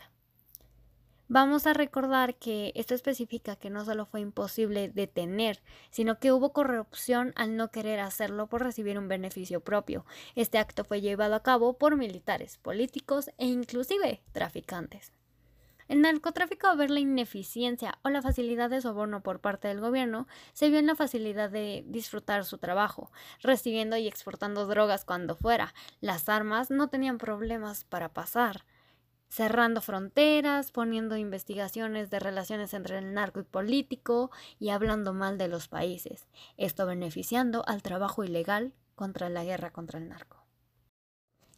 Vamos 1.30 1.66
a 1.66 1.74
recordar 1.74 2.36
que 2.36 2.74
esto 2.76 2.94
especifica 2.94 3.56
que 3.56 3.70
no 3.70 3.86
solo 3.86 4.06
fue 4.06 4.20
imposible 4.20 4.90
detener, 4.90 5.64
sino 5.90 6.20
que 6.20 6.34
hubo 6.34 6.52
corrupción 6.52 7.32
al 7.38 7.56
no 7.56 7.72
querer 7.72 8.02
hacerlo 8.02 8.48
por 8.48 8.62
recibir 8.62 9.00
un 9.00 9.08
beneficio 9.08 9.62
propio. 9.62 10.06
Este 10.36 10.58
acto 10.58 10.84
fue 10.84 11.00
llevado 11.00 11.34
a 11.36 11.44
cabo 11.44 11.78
por 11.78 11.96
militares, 11.96 12.58
políticos 12.58 13.30
e 13.38 13.46
inclusive 13.46 14.22
traficantes. 14.34 15.14
El 15.92 16.00
narcotráfico, 16.04 16.68
a 16.68 16.76
ver 16.76 16.90
la 16.90 17.02
ineficiencia 17.02 18.00
o 18.02 18.10
la 18.10 18.22
facilidad 18.22 18.70
de 18.70 18.80
soborno 18.80 19.22
por 19.24 19.42
parte 19.42 19.68
del 19.68 19.82
gobierno, 19.82 20.26
se 20.54 20.70
vio 20.70 20.80
en 20.80 20.88
la 20.88 20.96
facilidad 20.96 21.50
de 21.50 21.84
disfrutar 21.86 22.46
su 22.46 22.60
trabajo, 22.60 23.12
recibiendo 23.42 23.98
y 23.98 24.08
exportando 24.08 24.68
drogas 24.68 25.04
cuando 25.04 25.36
fuera. 25.36 25.74
Las 26.00 26.30
armas 26.30 26.72
no 26.72 26.88
tenían 26.88 27.18
problemas 27.18 27.84
para 27.84 28.08
pasar 28.08 28.64
cerrando 29.28 29.82
fronteras, 29.82 30.72
poniendo 30.72 31.18
investigaciones 31.18 32.10
de 32.10 32.22
relaciones 32.22 32.74
entre 32.74 32.98
el 32.98 33.14
narco 33.14 33.42
y 33.42 33.44
político 33.44 34.32
y 34.60 34.70
hablando 34.70 35.14
mal 35.14 35.38
de 35.38 35.50
los 35.50 35.68
países, 35.68 36.30
esto 36.56 36.86
beneficiando 36.86 37.66
al 37.68 37.82
trabajo 37.82 38.24
ilegal 38.24 38.72
contra 38.96 39.28
la 39.28 39.44
guerra 39.44 39.72
contra 39.72 40.00
el 40.00 40.08
narco. 40.08 40.41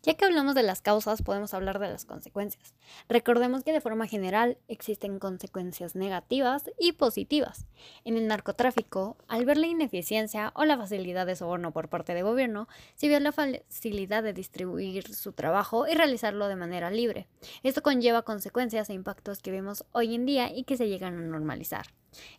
Ya 0.06 0.16
que 0.16 0.26
hablamos 0.26 0.54
de 0.54 0.64
las 0.64 0.82
causas, 0.82 1.22
podemos 1.22 1.54
hablar 1.54 1.80
de 1.80 1.88
las 1.88 2.04
consecuencias. 2.04 2.76
Recordemos 3.08 3.64
que 3.64 3.72
de 3.72 3.80
forma 3.80 4.06
general 4.06 4.58
existen 4.68 5.18
consecuencias 5.18 5.96
negativas 5.96 6.70
y 6.78 6.92
positivas. 6.92 7.68
En 8.04 8.18
el 8.18 8.28
narcotráfico, 8.28 9.16
al 9.30 9.46
ver 9.46 9.56
la 9.58 9.68
ineficiencia 9.68 10.52
o 10.56 10.66
la 10.66 10.76
facilidad 10.76 11.26
de 11.26 11.38
soborno 11.38 11.72
por 11.72 11.88
parte 11.88 12.14
del 12.14 12.26
gobierno, 12.26 12.68
se 12.96 13.08
vio 13.08 13.18
la 13.22 13.32
facilidad 13.32 14.24
de 14.24 14.34
distribuir 14.34 15.16
su 15.16 15.32
trabajo 15.32 15.88
y 15.88 15.94
realizarlo 15.94 16.50
de 16.50 16.58
manera 16.58 16.92
libre. 16.92 17.28
Esto 17.64 17.82
conlleva 17.82 18.24
consecuencias 18.24 18.90
e 18.90 18.94
impactos 18.94 19.40
que 19.40 19.52
vemos 19.52 19.86
hoy 19.94 20.16
en 20.16 20.26
día 20.26 20.54
y 20.54 20.66
que 20.66 20.76
se 20.76 20.90
llegan 20.90 21.18
a 21.18 21.22
normalizar. 21.22 21.86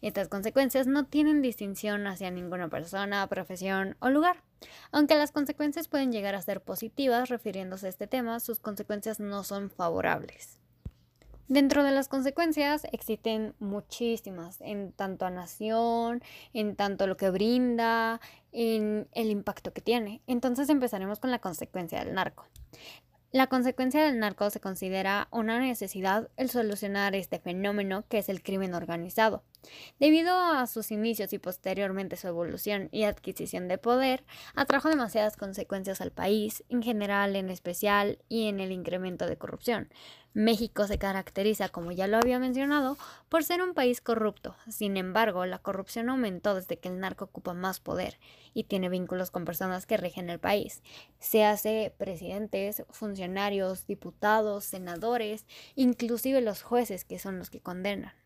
Estas 0.02 0.28
consecuencias 0.28 0.86
no 0.86 1.06
tienen 1.06 1.42
distinción 1.42 2.06
hacia 2.06 2.30
ninguna 2.30 2.68
persona, 2.68 3.26
profesión 3.28 3.96
o 4.00 4.10
lugar. 4.10 4.42
Aunque 4.92 5.16
las 5.16 5.32
consecuencias 5.32 5.88
pueden 5.88 6.12
llegar 6.12 6.34
a 6.34 6.42
ser 6.42 6.60
positivas 6.62 7.28
refiriéndose 7.28 7.86
a 7.86 7.90
este 7.90 8.06
tema, 8.06 8.40
sus 8.40 8.60
consecuencias 8.60 9.20
no 9.20 9.44
son 9.44 9.70
favorables. 9.70 10.58
Dentro 11.48 11.84
de 11.84 11.92
las 11.92 12.08
consecuencias 12.08 12.86
existen 12.90 13.54
muchísimas, 13.58 14.62
en 14.62 14.92
tanto 14.92 15.26
a 15.26 15.30
nación, 15.30 16.22
en 16.54 16.74
tanto 16.74 17.06
lo 17.06 17.18
que 17.18 17.28
brinda, 17.28 18.20
en 18.50 19.08
el 19.12 19.28
impacto 19.28 19.74
que 19.74 19.82
tiene. 19.82 20.22
Entonces 20.26 20.70
empezaremos 20.70 21.20
con 21.20 21.30
la 21.30 21.40
consecuencia 21.40 22.02
del 22.02 22.14
narco. 22.14 22.46
La 23.30 23.48
consecuencia 23.48 24.02
del 24.04 24.20
narco 24.20 24.48
se 24.48 24.60
considera 24.60 25.28
una 25.32 25.58
necesidad 25.58 26.30
el 26.36 26.48
solucionar 26.48 27.14
este 27.14 27.38
fenómeno 27.40 28.04
que 28.08 28.18
es 28.18 28.30
el 28.30 28.42
crimen 28.42 28.72
organizado. 28.72 29.42
Debido 29.98 30.36
a 30.36 30.66
sus 30.66 30.90
inicios 30.90 31.32
y 31.32 31.38
posteriormente 31.38 32.16
su 32.16 32.28
evolución 32.28 32.88
y 32.92 33.04
adquisición 33.04 33.68
de 33.68 33.78
poder, 33.78 34.24
atrajo 34.54 34.88
demasiadas 34.88 35.36
consecuencias 35.36 36.00
al 36.00 36.12
país, 36.12 36.64
en 36.68 36.82
general, 36.82 37.36
en 37.36 37.50
especial, 37.50 38.18
y 38.28 38.48
en 38.48 38.60
el 38.60 38.72
incremento 38.72 39.26
de 39.26 39.36
corrupción. 39.36 39.88
México 40.32 40.88
se 40.88 40.98
caracteriza, 40.98 41.68
como 41.68 41.92
ya 41.92 42.08
lo 42.08 42.16
había 42.16 42.40
mencionado, 42.40 42.98
por 43.28 43.44
ser 43.44 43.62
un 43.62 43.72
país 43.72 44.00
corrupto. 44.00 44.56
Sin 44.68 44.96
embargo, 44.96 45.46
la 45.46 45.60
corrupción 45.60 46.08
aumentó 46.08 46.56
desde 46.56 46.78
que 46.78 46.88
el 46.88 46.98
narco 46.98 47.26
ocupa 47.26 47.54
más 47.54 47.78
poder 47.78 48.18
y 48.52 48.64
tiene 48.64 48.88
vínculos 48.88 49.30
con 49.30 49.44
personas 49.44 49.86
que 49.86 49.96
rigen 49.96 50.30
el 50.30 50.40
país. 50.40 50.82
Se 51.20 51.44
hace 51.44 51.94
presidentes, 51.96 52.82
funcionarios, 52.90 53.86
diputados, 53.86 54.64
senadores, 54.64 55.46
inclusive 55.76 56.40
los 56.40 56.62
jueces 56.62 57.04
que 57.04 57.20
son 57.20 57.38
los 57.38 57.48
que 57.48 57.60
condenan. 57.60 58.23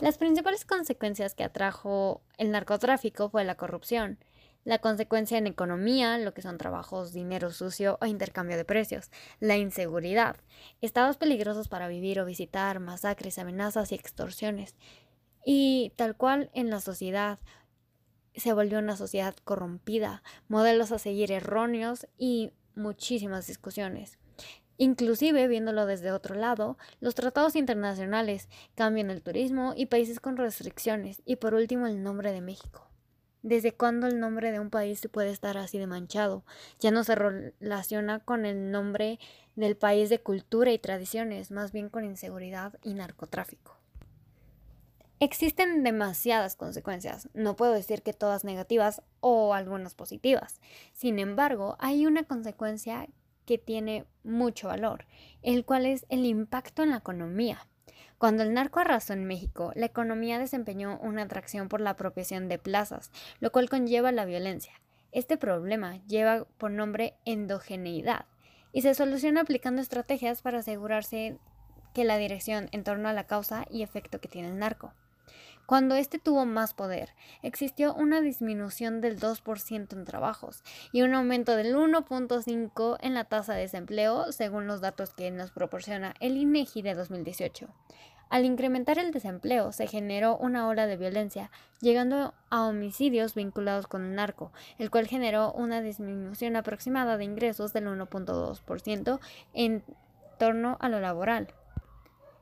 Las 0.00 0.18
principales 0.18 0.64
consecuencias 0.64 1.34
que 1.34 1.44
atrajo 1.44 2.22
el 2.38 2.50
narcotráfico 2.50 3.28
fue 3.28 3.44
la 3.44 3.56
corrupción, 3.56 4.18
la 4.64 4.78
consecuencia 4.78 5.38
en 5.38 5.46
economía, 5.46 6.18
lo 6.18 6.34
que 6.34 6.42
son 6.42 6.58
trabajos, 6.58 7.12
dinero 7.12 7.50
sucio 7.50 7.98
o 8.00 8.06
intercambio 8.06 8.56
de 8.56 8.64
precios, 8.64 9.10
la 9.40 9.56
inseguridad, 9.56 10.36
estados 10.80 11.16
peligrosos 11.16 11.68
para 11.68 11.88
vivir 11.88 12.20
o 12.20 12.26
visitar, 12.26 12.78
masacres, 12.78 13.38
amenazas 13.38 13.92
y 13.92 13.94
extorsiones. 13.94 14.76
Y 15.44 15.92
tal 15.96 16.16
cual 16.16 16.50
en 16.52 16.70
la 16.70 16.80
sociedad 16.80 17.38
se 18.34 18.52
volvió 18.52 18.78
una 18.78 18.96
sociedad 18.96 19.34
corrompida, 19.44 20.22
modelos 20.48 20.92
a 20.92 20.98
seguir 20.98 21.32
erróneos 21.32 22.06
y 22.16 22.52
muchísimas 22.74 23.46
discusiones. 23.46 24.19
Inclusive, 24.82 25.46
viéndolo 25.46 25.84
desde 25.84 26.10
otro 26.10 26.34
lado, 26.34 26.78
los 27.00 27.14
tratados 27.14 27.54
internacionales 27.54 28.48
cambian 28.74 29.10
el 29.10 29.20
turismo 29.20 29.74
y 29.76 29.84
países 29.84 30.20
con 30.20 30.38
restricciones, 30.38 31.20
y 31.26 31.36
por 31.36 31.52
último 31.52 31.86
el 31.86 32.02
nombre 32.02 32.32
de 32.32 32.40
México. 32.40 32.88
¿Desde 33.42 33.74
cuándo 33.74 34.06
el 34.06 34.18
nombre 34.18 34.52
de 34.52 34.58
un 34.58 34.70
país 34.70 35.06
puede 35.12 35.32
estar 35.32 35.58
así 35.58 35.78
de 35.78 35.86
manchado? 35.86 36.46
Ya 36.78 36.92
no 36.92 37.04
se 37.04 37.14
relaciona 37.14 38.20
con 38.20 38.46
el 38.46 38.70
nombre 38.70 39.18
del 39.54 39.76
país 39.76 40.08
de 40.08 40.22
cultura 40.22 40.72
y 40.72 40.78
tradiciones, 40.78 41.50
más 41.50 41.72
bien 41.72 41.90
con 41.90 42.06
inseguridad 42.06 42.78
y 42.82 42.94
narcotráfico. 42.94 43.76
Existen 45.18 45.82
demasiadas 45.82 46.56
consecuencias, 46.56 47.28
no 47.34 47.54
puedo 47.54 47.74
decir 47.74 48.00
que 48.00 48.14
todas 48.14 48.44
negativas 48.44 49.02
o 49.20 49.52
algunas 49.52 49.92
positivas. 49.92 50.58
Sin 50.94 51.18
embargo, 51.18 51.76
hay 51.80 52.06
una 52.06 52.22
consecuencia 52.22 53.06
que 53.50 53.58
tiene 53.58 54.04
mucho 54.22 54.68
valor, 54.68 55.06
el 55.42 55.64
cual 55.64 55.84
es 55.84 56.06
el 56.08 56.24
impacto 56.24 56.84
en 56.84 56.90
la 56.90 56.98
economía. 56.98 57.66
Cuando 58.16 58.44
el 58.44 58.54
narco 58.54 58.78
arrasó 58.78 59.12
en 59.12 59.24
México, 59.24 59.72
la 59.74 59.86
economía 59.86 60.38
desempeñó 60.38 61.00
una 61.00 61.22
atracción 61.22 61.68
por 61.68 61.80
la 61.80 61.90
apropiación 61.90 62.48
de 62.48 62.60
plazas, 62.60 63.10
lo 63.40 63.50
cual 63.50 63.68
conlleva 63.68 64.12
la 64.12 64.24
violencia. 64.24 64.80
Este 65.10 65.36
problema 65.36 65.96
lleva 66.06 66.44
por 66.58 66.70
nombre 66.70 67.14
endogeneidad 67.24 68.26
y 68.70 68.82
se 68.82 68.94
soluciona 68.94 69.40
aplicando 69.40 69.82
estrategias 69.82 70.42
para 70.42 70.60
asegurarse 70.60 71.36
que 71.92 72.04
la 72.04 72.18
dirección 72.18 72.68
en 72.70 72.84
torno 72.84 73.08
a 73.08 73.12
la 73.12 73.26
causa 73.26 73.66
y 73.68 73.82
efecto 73.82 74.20
que 74.20 74.28
tiene 74.28 74.46
el 74.50 74.60
narco. 74.60 74.94
Cuando 75.70 75.94
éste 75.94 76.18
tuvo 76.18 76.46
más 76.46 76.74
poder, 76.74 77.14
existió 77.42 77.94
una 77.94 78.20
disminución 78.20 79.00
del 79.00 79.20
2% 79.20 79.92
en 79.92 80.04
trabajos 80.04 80.64
y 80.90 81.02
un 81.02 81.14
aumento 81.14 81.54
del 81.54 81.76
1.5% 81.76 82.98
en 83.00 83.14
la 83.14 83.22
tasa 83.26 83.54
de 83.54 83.60
desempleo, 83.60 84.32
según 84.32 84.66
los 84.66 84.80
datos 84.80 85.14
que 85.14 85.30
nos 85.30 85.52
proporciona 85.52 86.14
el 86.18 86.36
INEGI 86.38 86.82
de 86.82 86.94
2018. 86.94 87.68
Al 88.30 88.46
incrementar 88.46 88.98
el 88.98 89.12
desempleo, 89.12 89.70
se 89.70 89.86
generó 89.86 90.36
una 90.38 90.66
ola 90.66 90.88
de 90.88 90.96
violencia, 90.96 91.52
llegando 91.80 92.34
a 92.50 92.64
homicidios 92.64 93.36
vinculados 93.36 93.86
con 93.86 94.04
el 94.04 94.16
narco, 94.16 94.50
el 94.78 94.90
cual 94.90 95.06
generó 95.06 95.52
una 95.52 95.82
disminución 95.82 96.56
aproximada 96.56 97.16
de 97.16 97.26
ingresos 97.26 97.72
del 97.72 97.86
1.2% 97.86 99.20
en 99.54 99.84
torno 100.36 100.78
a 100.80 100.88
lo 100.88 100.98
laboral. 100.98 101.54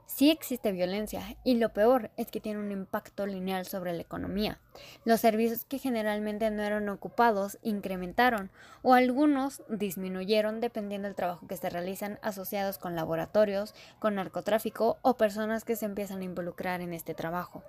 Sí 0.08 0.30
existe 0.30 0.72
violencia 0.72 1.36
y 1.44 1.56
lo 1.56 1.74
peor 1.74 2.10
es 2.16 2.30
que 2.30 2.40
tiene 2.40 2.58
un 2.58 2.72
impacto 2.72 3.26
lineal 3.26 3.66
sobre 3.66 3.92
la 3.92 4.00
economía. 4.00 4.58
Los 5.04 5.20
servicios 5.20 5.66
que 5.66 5.78
generalmente 5.78 6.50
no 6.50 6.62
eran 6.62 6.88
ocupados 6.88 7.58
incrementaron 7.62 8.50
o 8.80 8.94
algunos 8.94 9.62
disminuyeron 9.68 10.60
dependiendo 10.60 11.06
del 11.06 11.14
trabajo 11.14 11.46
que 11.46 11.58
se 11.58 11.68
realizan 11.68 12.18
asociados 12.22 12.78
con 12.78 12.96
laboratorios, 12.96 13.74
con 13.98 14.14
narcotráfico 14.14 14.96
o 15.02 15.18
personas 15.18 15.64
que 15.64 15.76
se 15.76 15.84
empiezan 15.84 16.22
a 16.22 16.24
involucrar 16.24 16.80
en 16.80 16.94
este 16.94 17.12
trabajo. 17.12 17.62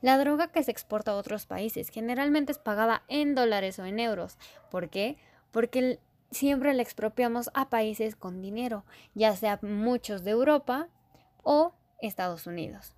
La 0.00 0.16
droga 0.16 0.52
que 0.52 0.62
se 0.62 0.70
exporta 0.70 1.10
a 1.10 1.16
otros 1.16 1.44
países 1.44 1.88
generalmente 1.88 2.52
es 2.52 2.58
pagada 2.58 3.02
en 3.08 3.34
dólares 3.34 3.80
o 3.80 3.84
en 3.84 3.98
euros. 3.98 4.38
¿Por 4.70 4.90
qué? 4.90 5.18
Porque 5.50 5.98
siempre 6.30 6.72
la 6.72 6.82
expropiamos 6.82 7.50
a 7.52 7.68
países 7.68 8.14
con 8.14 8.42
dinero, 8.42 8.84
ya 9.14 9.34
sea 9.34 9.58
muchos 9.60 10.22
de 10.22 10.30
Europa 10.30 10.88
o 11.44 11.74
Estados 12.00 12.46
Unidos. 12.46 12.94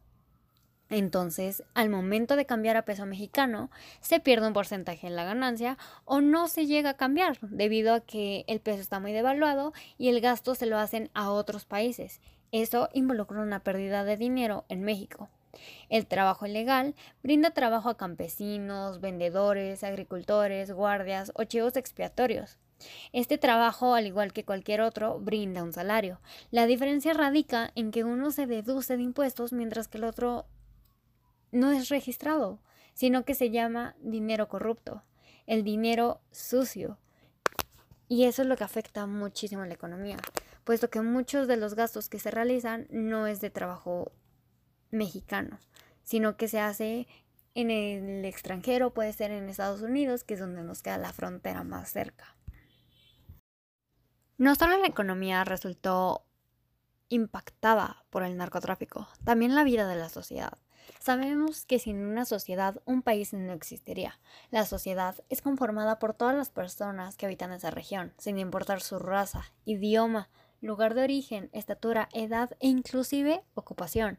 Entonces, 0.89 1.65
al 1.75 1.91
momento 1.91 2.37
de 2.37 2.47
cambiar 2.47 2.77
a 2.77 2.85
peso 2.85 3.07
mexicano, 3.07 3.71
se 4.01 4.21
pierde 4.21 4.47
un 4.47 4.53
porcentaje 4.53 5.07
en 5.07 5.17
la 5.17 5.25
ganancia 5.25 5.79
o 6.05 6.21
no 6.21 6.47
se 6.47 6.67
llega 6.67 6.91
a 6.91 6.97
cambiar 6.97 7.39
debido 7.41 7.93
a 7.93 8.01
que 8.01 8.45
el 8.47 8.61
peso 8.61 8.81
está 8.81 9.01
muy 9.01 9.13
devaluado 9.13 9.73
y 9.99 10.09
el 10.09 10.21
gasto 10.21 10.55
se 10.55 10.67
lo 10.67 10.79
hacen 10.79 11.11
a 11.13 11.31
otros 11.31 11.65
países. 11.65 12.21
Eso 12.53 12.89
involucra 12.93 13.41
una 13.41 13.65
pérdida 13.65 14.05
de 14.05 14.17
dinero 14.17 14.65
en 14.69 14.83
México. 14.83 15.29
El 15.89 16.07
trabajo 16.07 16.47
ilegal 16.47 16.95
brinda 17.23 17.51
trabajo 17.51 17.89
a 17.89 17.97
campesinos, 17.97 19.01
vendedores, 19.01 19.83
agricultores, 19.83 20.71
guardias 20.71 21.33
o 21.35 21.45
chivos 21.45 21.77
expiatorios. 21.77 22.59
Este 23.13 23.39
trabajo, 23.39 23.95
al 23.95 24.07
igual 24.07 24.33
que 24.33 24.45
cualquier 24.45 24.81
otro, 24.81 25.19
brinda 25.19 25.63
un 25.63 25.73
salario. 25.73 26.21
La 26.51 26.67
diferencia 26.67 27.15
radica 27.15 27.73
en 27.75 27.91
que 27.91 28.05
uno 28.05 28.31
se 28.31 28.47
deduce 28.47 28.97
de 28.97 29.03
impuestos 29.03 29.53
mientras 29.53 29.89
que 29.89 29.99
el 29.99 30.05
otro 30.05 30.47
no 31.53 31.73
es 31.73 31.89
registrado, 31.89 32.61
sino 32.95 33.25
que 33.25 33.35
se 33.35 33.51
llama 33.51 33.97
dinero 34.01 34.49
corrupto, 34.49 35.03
el 35.47 35.65
dinero 35.65 36.21
sucio. 36.31 36.99
Y 38.09 38.25
eso 38.25 38.43
es 38.43 38.49
lo 38.49 38.57
que 38.57 38.65
afecta 38.65 39.07
muchísimo 39.07 39.63
a 39.63 39.67
la 39.67 39.75
economía, 39.75 40.19
puesto 40.65 40.91
que 40.91 41.01
muchos 41.01 41.49
de 41.49 41.57
los 41.57 41.75
gastos 41.75 42.09
que 42.09 42.19
se 42.19 42.31
realizan 42.31 42.87
no 42.91 43.27
es 43.27 43.41
de 43.41 43.51
trabajo 43.51 44.13
mexicano, 44.91 45.59
sino 46.05 46.37
que 46.37 46.49
se 46.49 46.61
hace 46.61 47.09
en 47.55 47.71
el 47.71 48.25
extranjero, 48.25 48.93
puede 48.93 49.13
ser 49.13 49.31
en 49.31 49.49
Estados 49.49 49.81
Unidos, 49.81 50.25
que 50.25 50.35
es 50.35 50.41
donde 50.41 50.63
nos 50.63 50.83
queda 50.83 50.99
la 50.99 51.13
frontera 51.13 51.65
más 51.65 51.91
cerca. 51.91 52.36
No 54.39 54.55
solo 54.55 54.77
la 54.77 54.87
economía 54.87 55.45
resultó 55.45 56.23
impactada 57.09 58.05
por 58.11 58.23
el 58.23 58.37
narcotráfico, 58.37 59.09
también 59.25 59.55
la 59.55 59.65
vida 59.65 59.89
de 59.89 59.97
la 59.97 60.11
sociedad. 60.11 60.59
Sabemos 61.01 61.65
que 61.65 61.79
sin 61.79 62.05
una 62.05 62.27
sociedad 62.27 62.83
un 62.85 63.01
país 63.01 63.33
no 63.33 63.55
existiría. 63.55 64.21
La 64.51 64.67
sociedad 64.67 65.15
es 65.31 65.41
conformada 65.41 65.99
por 65.99 66.13
todas 66.13 66.37
las 66.37 66.51
personas 66.51 67.17
que 67.17 67.25
habitan 67.25 67.51
esa 67.51 67.71
región, 67.71 68.13
sin 68.19 68.39
importar 68.39 68.83
su 68.83 68.99
raza, 68.99 69.45
idioma, 69.65 70.29
lugar 70.61 70.93
de 70.93 71.05
origen, 71.05 71.49
estatura, 71.53 72.11
edad 72.13 72.51
e 72.61 72.69
inclusive 72.69 73.43
ocupación. 73.55 74.19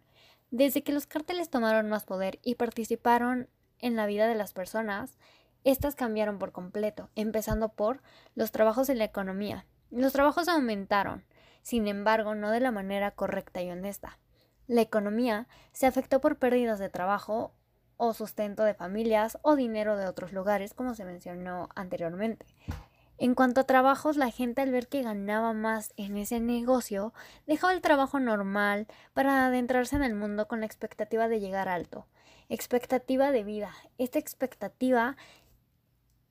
Desde 0.49 0.81
que 0.81 0.93
los 0.93 1.05
cárteles 1.05 1.51
tomaron 1.51 1.89
más 1.89 2.05
poder 2.05 2.39
y 2.41 2.55
participaron 2.55 3.49
en 3.77 3.95
la 3.95 4.07
vida 4.07 4.27
de 4.27 4.35
las 4.35 4.53
personas, 4.53 5.19
estas 5.63 5.93
cambiaron 5.93 6.39
por 6.39 6.51
completo, 6.51 7.11
empezando 7.13 7.69
por 7.69 8.01
los 8.33 8.51
trabajos 8.51 8.89
en 8.89 8.97
la 8.97 9.03
economía. 9.03 9.67
Los 9.91 10.13
trabajos 10.13 10.47
aumentaron, 10.47 11.23
sin 11.61 11.87
embargo, 11.87 12.35
no 12.35 12.51
de 12.51 12.59
la 12.59 12.71
manera 12.71 13.11
correcta 13.11 13.61
y 13.61 13.69
honesta. 13.71 14.17
La 14.67 14.81
economía 14.81 15.47
se 15.71 15.87
afectó 15.87 16.19
por 16.19 16.37
pérdidas 16.37 16.79
de 16.79 16.89
trabajo 16.89 17.53
o 17.97 18.13
sustento 18.13 18.63
de 18.63 18.73
familias 18.73 19.37
o 19.41 19.55
dinero 19.55 19.97
de 19.97 20.07
otros 20.07 20.33
lugares, 20.33 20.73
como 20.73 20.93
se 20.93 21.05
mencionó 21.05 21.69
anteriormente. 21.75 22.45
En 23.17 23.33
cuanto 23.33 23.61
a 23.61 23.63
trabajos, 23.63 24.15
la 24.15 24.29
gente 24.29 24.61
al 24.61 24.71
ver 24.71 24.87
que 24.87 25.01
ganaba 25.01 25.53
más 25.53 25.91
en 25.97 26.17
ese 26.17 26.39
negocio, 26.39 27.13
dejaba 27.47 27.73
el 27.73 27.81
trabajo 27.81 28.19
normal 28.19 28.85
para 29.13 29.47
adentrarse 29.47 29.95
en 29.95 30.03
el 30.03 30.13
mundo 30.13 30.47
con 30.47 30.59
la 30.59 30.67
expectativa 30.67 31.27
de 31.27 31.39
llegar 31.39 31.67
alto. 31.67 32.05
Expectativa 32.47 33.31
de 33.31 33.43
vida. 33.43 33.73
Esta 33.97 34.19
expectativa 34.19 35.17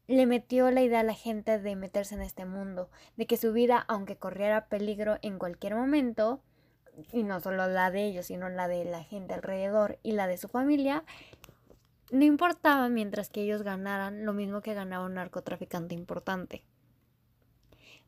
le 0.08 0.26
metió 0.26 0.70
la 0.70 0.82
idea 0.82 1.00
a 1.00 1.04
la 1.04 1.14
gente 1.14 1.58
de 1.58 1.76
meterse 1.76 2.14
en 2.14 2.22
este 2.22 2.44
mundo, 2.44 2.90
de 3.16 3.26
que 3.26 3.36
su 3.36 3.52
vida, 3.52 3.84
aunque 3.88 4.16
corriera 4.16 4.66
peligro 4.66 5.18
en 5.22 5.38
cualquier 5.38 5.74
momento, 5.74 6.40
y 7.12 7.24
no 7.24 7.40
solo 7.40 7.66
la 7.66 7.90
de 7.90 8.06
ellos, 8.06 8.26
sino 8.26 8.48
la 8.48 8.68
de 8.68 8.84
la 8.84 9.02
gente 9.02 9.34
alrededor 9.34 9.98
y 10.02 10.12
la 10.12 10.26
de 10.26 10.38
su 10.38 10.48
familia, 10.48 11.04
no 12.10 12.24
importaba 12.24 12.88
mientras 12.88 13.30
que 13.30 13.42
ellos 13.42 13.62
ganaran 13.62 14.24
lo 14.24 14.32
mismo 14.32 14.60
que 14.60 14.74
ganaba 14.74 15.06
un 15.06 15.14
narcotraficante 15.14 15.94
importante. 15.94 16.62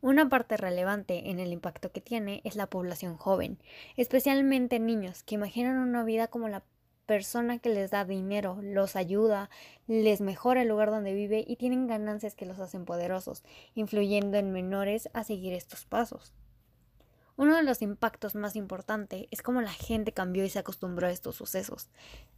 Una 0.01 0.29
parte 0.29 0.57
relevante 0.57 1.31
en 1.31 1.41
el 1.41 1.53
impacto 1.53 1.91
que 1.91 2.01
tiene 2.01 2.41
es 2.45 2.55
la 2.55 2.69
población 2.69 3.17
joven, 3.17 3.59
especialmente 3.97 4.79
niños 4.79 5.25
que 5.25 5.35
imaginan 5.35 5.79
una 5.79 6.05
vida 6.05 6.29
como 6.29 6.49
la 6.49 6.63
persona 7.09 7.59
que 7.59 7.71
les 7.71 7.91
da 7.91 8.05
dinero, 8.05 8.59
los 8.63 8.95
ayuda, 8.95 9.49
les 9.87 10.21
mejora 10.21 10.61
el 10.61 10.69
lugar 10.69 10.91
donde 10.91 11.15
vive 11.15 11.43
y 11.45 11.57
tienen 11.57 11.87
ganancias 11.87 12.35
que 12.35 12.45
los 12.45 12.61
hacen 12.61 12.85
poderosos, 12.85 13.45
influyendo 13.75 14.37
en 14.37 14.53
menores 14.53 15.09
a 15.15 15.25
seguir 15.25 15.55
estos 15.55 15.87
pasos. 15.87 16.35
Uno 17.37 17.57
de 17.57 17.63
los 17.63 17.81
impactos 17.81 18.35
más 18.35 18.57
importantes 18.57 19.27
es 19.31 19.41
cómo 19.41 19.63
la 19.63 19.73
gente 19.73 20.13
cambió 20.13 20.45
y 20.45 20.51
se 20.51 20.59
acostumbró 20.59 21.07
a 21.07 21.11
estos 21.11 21.37
sucesos. 21.37 21.89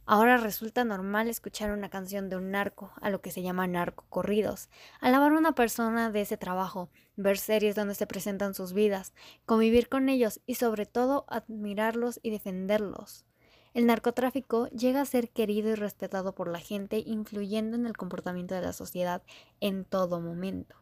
Ahora 0.05 0.37
resulta 0.37 0.85
normal 0.85 1.27
escuchar 1.27 1.71
una 1.71 1.89
canción 1.89 2.29
de 2.29 2.37
un 2.37 2.51
narco, 2.51 2.93
a 3.01 3.09
lo 3.09 3.19
que 3.19 3.31
se 3.31 3.41
llama 3.41 3.67
narcocorridos, 3.67 4.69
alabar 5.01 5.33
a 5.33 5.37
una 5.37 5.53
persona 5.53 6.11
de 6.11 6.21
ese 6.21 6.37
trabajo, 6.37 6.89
ver 7.17 7.37
series 7.37 7.75
donde 7.75 7.95
se 7.95 8.07
presentan 8.07 8.53
sus 8.53 8.71
vidas, 8.71 9.13
convivir 9.45 9.89
con 9.89 10.07
ellos 10.07 10.39
y 10.45 10.55
sobre 10.55 10.85
todo 10.85 11.25
admirarlos 11.27 12.21
y 12.23 12.29
defenderlos. 12.29 13.25
El 13.73 13.85
narcotráfico 13.85 14.67
llega 14.67 15.01
a 15.01 15.05
ser 15.05 15.29
querido 15.29 15.69
y 15.69 15.75
respetado 15.75 16.35
por 16.35 16.49
la 16.49 16.59
gente, 16.59 17.01
influyendo 17.05 17.77
en 17.77 17.85
el 17.85 17.95
comportamiento 17.95 18.53
de 18.53 18.61
la 18.61 18.73
sociedad 18.73 19.23
en 19.61 19.85
todo 19.85 20.19
momento. 20.19 20.75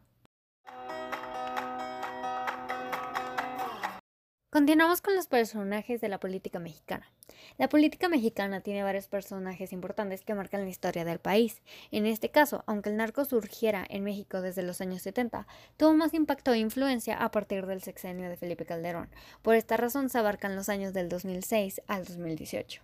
Continuamos 4.51 5.01
con 5.01 5.15
los 5.15 5.27
personajes 5.27 6.01
de 6.01 6.09
la 6.09 6.19
política 6.19 6.57
mexicana. 6.57 7.11
La 7.59 7.69
política 7.69 8.09
mexicana 8.09 8.61
tiene 8.61 8.81
varios 8.81 9.07
personajes 9.07 9.71
importantes 9.71 10.23
que 10.23 10.33
marcan 10.33 10.63
la 10.63 10.71
historia 10.71 11.05
del 11.05 11.19
país. 11.19 11.61
En 11.91 12.07
este 12.07 12.31
caso, 12.31 12.63
aunque 12.65 12.89
el 12.89 12.97
narco 12.97 13.25
surgiera 13.25 13.85
en 13.87 14.03
México 14.03 14.41
desde 14.41 14.63
los 14.63 14.81
años 14.81 15.03
70, 15.03 15.45
tuvo 15.77 15.93
más 15.93 16.15
impacto 16.15 16.51
e 16.51 16.57
influencia 16.57 17.15
a 17.17 17.29
partir 17.29 17.67
del 17.67 17.83
sexenio 17.83 18.27
de 18.27 18.37
Felipe 18.37 18.65
Calderón. 18.65 19.11
Por 19.43 19.53
esta 19.53 19.77
razón 19.77 20.09
se 20.09 20.17
abarcan 20.17 20.55
los 20.55 20.67
años 20.67 20.93
del 20.93 21.09
2006 21.09 21.83
al 21.85 22.05
2018. 22.05 22.81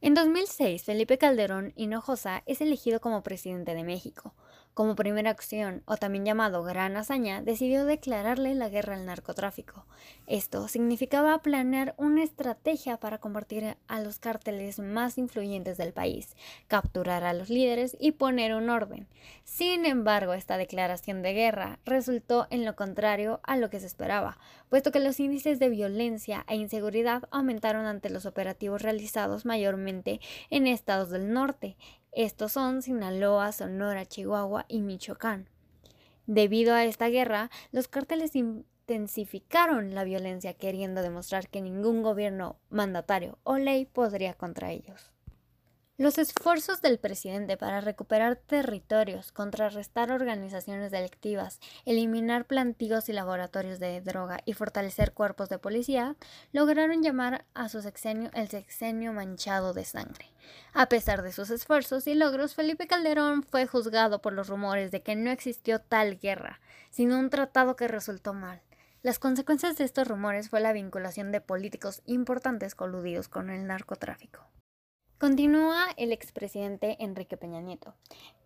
En 0.00 0.14
2006, 0.14 0.82
Felipe 0.82 1.18
Calderón 1.18 1.72
Hinojosa 1.76 2.42
es 2.46 2.60
elegido 2.60 3.00
como 3.00 3.22
presidente 3.22 3.76
de 3.76 3.84
México. 3.84 4.34
Como 4.72 4.94
primera 4.94 5.30
acción, 5.30 5.82
o 5.84 5.96
también 5.96 6.24
llamado 6.24 6.62
Gran 6.62 6.96
Hazaña, 6.96 7.42
decidió 7.42 7.84
declararle 7.84 8.54
la 8.54 8.68
guerra 8.68 8.94
al 8.94 9.04
narcotráfico. 9.04 9.84
Esto 10.28 10.68
significaba 10.68 11.36
planear 11.42 11.94
una 11.98 12.22
estrategia 12.22 12.96
para 12.96 13.18
combatir 13.18 13.76
a 13.88 14.00
los 14.00 14.20
cárteles 14.20 14.78
más 14.78 15.18
influyentes 15.18 15.76
del 15.76 15.92
país, 15.92 16.36
capturar 16.68 17.24
a 17.24 17.32
los 17.32 17.50
líderes 17.50 17.96
y 17.98 18.12
poner 18.12 18.54
un 18.54 18.70
orden. 18.70 19.08
Sin 19.44 19.86
embargo, 19.86 20.34
esta 20.34 20.56
declaración 20.56 21.22
de 21.22 21.34
guerra 21.34 21.80
resultó 21.84 22.46
en 22.50 22.64
lo 22.64 22.76
contrario 22.76 23.40
a 23.42 23.56
lo 23.56 23.70
que 23.70 23.80
se 23.80 23.86
esperaba, 23.86 24.38
puesto 24.68 24.92
que 24.92 25.00
los 25.00 25.18
índices 25.18 25.58
de 25.58 25.68
violencia 25.68 26.44
e 26.48 26.54
inseguridad 26.54 27.24
aumentaron 27.32 27.86
ante 27.86 28.08
los 28.08 28.24
operativos 28.24 28.82
realizados 28.82 29.44
mayormente 29.44 30.20
en 30.48 30.68
estados 30.68 31.10
del 31.10 31.32
norte, 31.32 31.76
estos 32.12 32.52
son 32.52 32.82
Sinaloa, 32.82 33.52
Sonora, 33.52 34.06
Chihuahua 34.06 34.64
y 34.68 34.82
Michoacán. 34.82 35.48
Debido 36.26 36.74
a 36.74 36.84
esta 36.84 37.08
guerra, 37.08 37.50
los 37.72 37.88
cárteles 37.88 38.36
intensificaron 38.36 39.94
la 39.94 40.04
violencia 40.04 40.54
queriendo 40.54 41.02
demostrar 41.02 41.48
que 41.48 41.60
ningún 41.60 42.02
gobierno 42.02 42.56
mandatario 42.70 43.38
o 43.44 43.58
ley 43.58 43.86
podría 43.86 44.34
contra 44.34 44.72
ellos. 44.72 45.12
Los 46.00 46.16
esfuerzos 46.16 46.80
del 46.80 46.98
presidente 46.98 47.58
para 47.58 47.82
recuperar 47.82 48.36
territorios, 48.36 49.32
contrarrestar 49.32 50.10
organizaciones 50.10 50.90
delictivas, 50.90 51.60
eliminar 51.84 52.46
plantíos 52.46 53.10
y 53.10 53.12
laboratorios 53.12 53.80
de 53.80 54.00
droga 54.00 54.40
y 54.46 54.54
fortalecer 54.54 55.12
cuerpos 55.12 55.50
de 55.50 55.58
policía 55.58 56.16
lograron 56.52 57.02
llamar 57.02 57.44
a 57.52 57.68
su 57.68 57.82
sexenio 57.82 58.30
el 58.32 58.48
sexenio 58.48 59.12
manchado 59.12 59.74
de 59.74 59.84
sangre. 59.84 60.32
A 60.72 60.88
pesar 60.88 61.20
de 61.20 61.32
sus 61.32 61.50
esfuerzos 61.50 62.06
y 62.06 62.14
logros, 62.14 62.54
Felipe 62.54 62.86
Calderón 62.86 63.42
fue 63.42 63.66
juzgado 63.66 64.22
por 64.22 64.32
los 64.32 64.48
rumores 64.48 64.90
de 64.92 65.02
que 65.02 65.16
no 65.16 65.30
existió 65.30 65.82
tal 65.82 66.18
guerra, 66.18 66.62
sino 66.88 67.18
un 67.18 67.28
tratado 67.28 67.76
que 67.76 67.88
resultó 67.88 68.32
mal. 68.32 68.62
Las 69.02 69.18
consecuencias 69.18 69.76
de 69.76 69.84
estos 69.84 70.08
rumores 70.08 70.48
fue 70.48 70.60
la 70.60 70.72
vinculación 70.72 71.30
de 71.30 71.42
políticos 71.42 72.00
importantes 72.06 72.74
coludidos 72.74 73.28
con 73.28 73.50
el 73.50 73.66
narcotráfico. 73.66 74.46
Continúa 75.20 75.88
el 75.98 76.12
expresidente 76.12 76.96
Enrique 76.98 77.36
Peña 77.36 77.60
Nieto. 77.60 77.92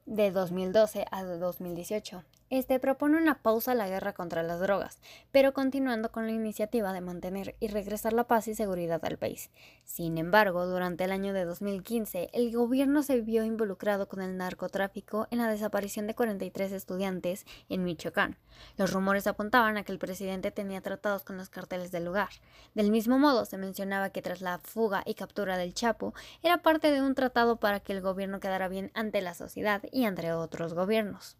De 0.06 0.30
2012 0.30 1.06
a 1.10 1.24
2018. 1.24 2.24
Este 2.50 2.78
propone 2.78 3.16
una 3.16 3.42
pausa 3.42 3.72
a 3.72 3.74
la 3.74 3.88
guerra 3.88 4.12
contra 4.12 4.42
las 4.42 4.60
drogas, 4.60 5.00
pero 5.32 5.54
continuando 5.54 6.12
con 6.12 6.26
la 6.26 6.32
iniciativa 6.32 6.92
de 6.92 7.00
mantener 7.00 7.56
y 7.58 7.68
regresar 7.68 8.12
la 8.12 8.28
paz 8.28 8.46
y 8.48 8.54
seguridad 8.54 9.04
al 9.04 9.16
país. 9.16 9.50
Sin 9.82 10.18
embargo, 10.18 10.66
durante 10.66 11.04
el 11.04 11.10
año 11.10 11.32
de 11.32 11.46
2015, 11.46 12.28
el 12.32 12.54
gobierno 12.54 13.02
se 13.02 13.22
vio 13.22 13.44
involucrado 13.44 14.08
con 14.08 14.20
el 14.20 14.36
narcotráfico 14.36 15.26
en 15.30 15.38
la 15.38 15.48
desaparición 15.48 16.06
de 16.06 16.14
43 16.14 16.70
estudiantes 16.72 17.46
en 17.70 17.82
Michoacán. 17.82 18.36
Los 18.76 18.92
rumores 18.92 19.26
apuntaban 19.26 19.76
a 19.78 19.82
que 19.82 19.92
el 19.92 19.98
presidente 19.98 20.50
tenía 20.50 20.80
tratados 20.82 21.24
con 21.24 21.38
los 21.38 21.48
carteles 21.48 21.90
del 21.90 22.04
lugar. 22.04 22.28
Del 22.74 22.90
mismo 22.90 23.18
modo, 23.18 23.46
se 23.46 23.58
mencionaba 23.58 24.10
que 24.10 24.22
tras 24.22 24.42
la 24.42 24.58
fuga 24.58 25.02
y 25.06 25.14
captura 25.14 25.56
del 25.56 25.74
Chapo, 25.74 26.14
era 26.42 26.58
parte 26.58 26.92
de 26.92 27.02
un 27.02 27.14
tratado 27.14 27.56
para 27.56 27.80
que 27.80 27.92
el 27.94 28.00
gobierno 28.00 28.38
quedara 28.38 28.68
bien 28.68 28.92
ante 28.94 29.22
la 29.22 29.34
sociedad 29.34 29.82
y 29.94 30.04
entre 30.04 30.34
otros 30.34 30.74
gobiernos. 30.74 31.38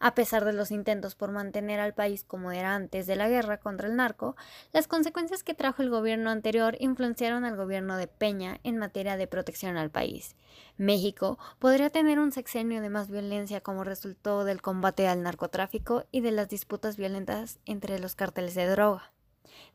A 0.00 0.14
pesar 0.14 0.44
de 0.44 0.52
los 0.52 0.70
intentos 0.70 1.14
por 1.14 1.30
mantener 1.30 1.80
al 1.80 1.94
país 1.94 2.24
como 2.24 2.50
era 2.50 2.74
antes 2.74 3.06
de 3.06 3.16
la 3.16 3.28
guerra 3.28 3.58
contra 3.58 3.88
el 3.88 3.96
narco, 3.96 4.36
las 4.72 4.88
consecuencias 4.88 5.44
que 5.44 5.54
trajo 5.54 5.80
el 5.80 5.88
gobierno 5.88 6.28
anterior 6.30 6.76
influenciaron 6.80 7.44
al 7.44 7.56
gobierno 7.56 7.96
de 7.96 8.08
Peña 8.08 8.60
en 8.64 8.76
materia 8.76 9.16
de 9.16 9.28
protección 9.28 9.76
al 9.76 9.90
país. 9.90 10.34
México 10.76 11.38
podría 11.60 11.88
tener 11.88 12.18
un 12.18 12.32
sexenio 12.32 12.82
de 12.82 12.90
más 12.90 13.08
violencia 13.08 13.60
como 13.62 13.84
resultado 13.84 14.44
del 14.44 14.60
combate 14.60 15.06
al 15.06 15.22
narcotráfico 15.22 16.04
y 16.10 16.20
de 16.20 16.32
las 16.32 16.48
disputas 16.48 16.96
violentas 16.96 17.60
entre 17.64 18.00
los 18.00 18.16
cárteles 18.16 18.54
de 18.56 18.66
droga. 18.66 19.12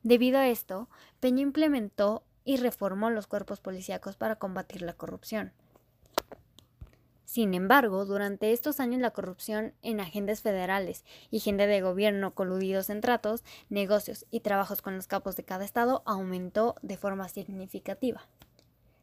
Debido 0.03 0.37
a 0.37 0.49
esto, 0.49 0.89
Peña 1.21 1.41
implementó 1.41 2.23
y 2.43 2.57
reformó 2.57 3.09
los 3.09 3.27
cuerpos 3.27 3.61
policíacos 3.61 4.17
para 4.17 4.35
combatir 4.35 4.81
la 4.81 4.93
corrupción. 4.93 5.53
Sin 7.29 7.53
embargo, 7.53 8.05
durante 8.05 8.53
estos 8.53 8.79
años 8.79 9.01
la 9.01 9.11
corrupción 9.11 9.75
en 9.83 9.99
agentes 9.99 10.41
federales 10.41 11.05
y 11.29 11.41
gente 11.41 11.67
de 11.67 11.79
gobierno 11.79 12.33
coludidos 12.33 12.89
en 12.89 13.01
tratos, 13.01 13.43
negocios 13.69 14.25
y 14.31 14.39
trabajos 14.39 14.81
con 14.81 14.95
los 14.95 15.05
capos 15.05 15.35
de 15.35 15.43
cada 15.43 15.63
estado 15.63 16.01
aumentó 16.07 16.73
de 16.81 16.97
forma 16.97 17.29
significativa. 17.29 18.27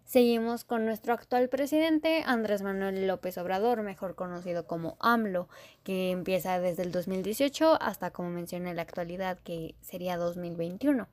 Seguimos 0.05 0.65
con 0.65 0.87
nuestro 0.87 1.15
actual 1.15 1.49
presidente, 1.49 2.25
Andrés 2.27 2.62
Manuel 2.62 3.07
López 3.07 3.39
Obrador, 3.39 3.83
mejor 3.83 4.17
conocido 4.17 4.67
como 4.67 4.97
AMLO, 4.99 5.49
que 5.85 6.11
empieza 6.11 6.59
desde 6.59 6.83
el 6.83 6.91
2018 6.91 7.81
hasta, 7.81 8.11
como 8.11 8.31
mencioné, 8.31 8.75
la 8.75 8.83
actualidad, 8.83 9.39
que 9.39 9.77
sería 9.81 10.17
2021. 10.17 11.07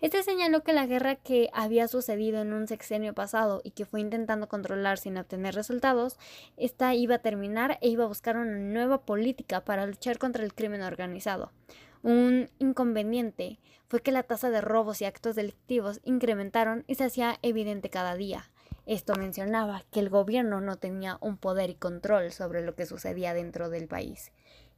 Este 0.00 0.22
señaló 0.22 0.62
que 0.62 0.72
la 0.72 0.86
guerra 0.86 1.16
que 1.16 1.50
había 1.52 1.88
sucedido 1.88 2.40
en 2.42 2.52
un 2.52 2.66
sexenio 2.66 3.14
pasado 3.14 3.60
y 3.64 3.70
que 3.70 3.86
fue 3.86 4.00
intentando 4.00 4.48
controlar 4.48 4.98
sin 4.98 5.16
obtener 5.16 5.54
resultados, 5.54 6.18
esta 6.56 6.94
iba 6.94 7.16
a 7.16 7.22
terminar 7.22 7.78
e 7.80 7.88
iba 7.88 8.04
a 8.04 8.08
buscar 8.08 8.36
una 8.36 8.58
nueva 8.58 9.02
política 9.02 9.64
para 9.64 9.86
luchar 9.86 10.18
contra 10.18 10.44
el 10.44 10.54
crimen 10.54 10.82
organizado. 10.82 11.52
Un 12.02 12.50
inconveniente 12.58 13.60
fue 13.86 14.00
que 14.00 14.10
la 14.10 14.24
tasa 14.24 14.50
de 14.50 14.60
robos 14.60 15.00
y 15.00 15.04
actos 15.04 15.36
delictivos 15.36 16.00
incrementaron 16.04 16.84
y 16.86 16.96
se 16.96 17.04
hacía 17.04 17.38
evidente 17.42 17.90
cada 17.90 18.16
día. 18.16 18.50
Esto 18.86 19.14
mencionaba 19.14 19.84
que 19.92 20.00
el 20.00 20.08
gobierno 20.08 20.60
no 20.60 20.76
tenía 20.76 21.18
un 21.20 21.36
poder 21.36 21.70
y 21.70 21.74
control 21.76 22.32
sobre 22.32 22.62
lo 22.62 22.74
que 22.74 22.86
sucedía 22.86 23.32
dentro 23.32 23.70
del 23.70 23.86
país. 23.86 24.32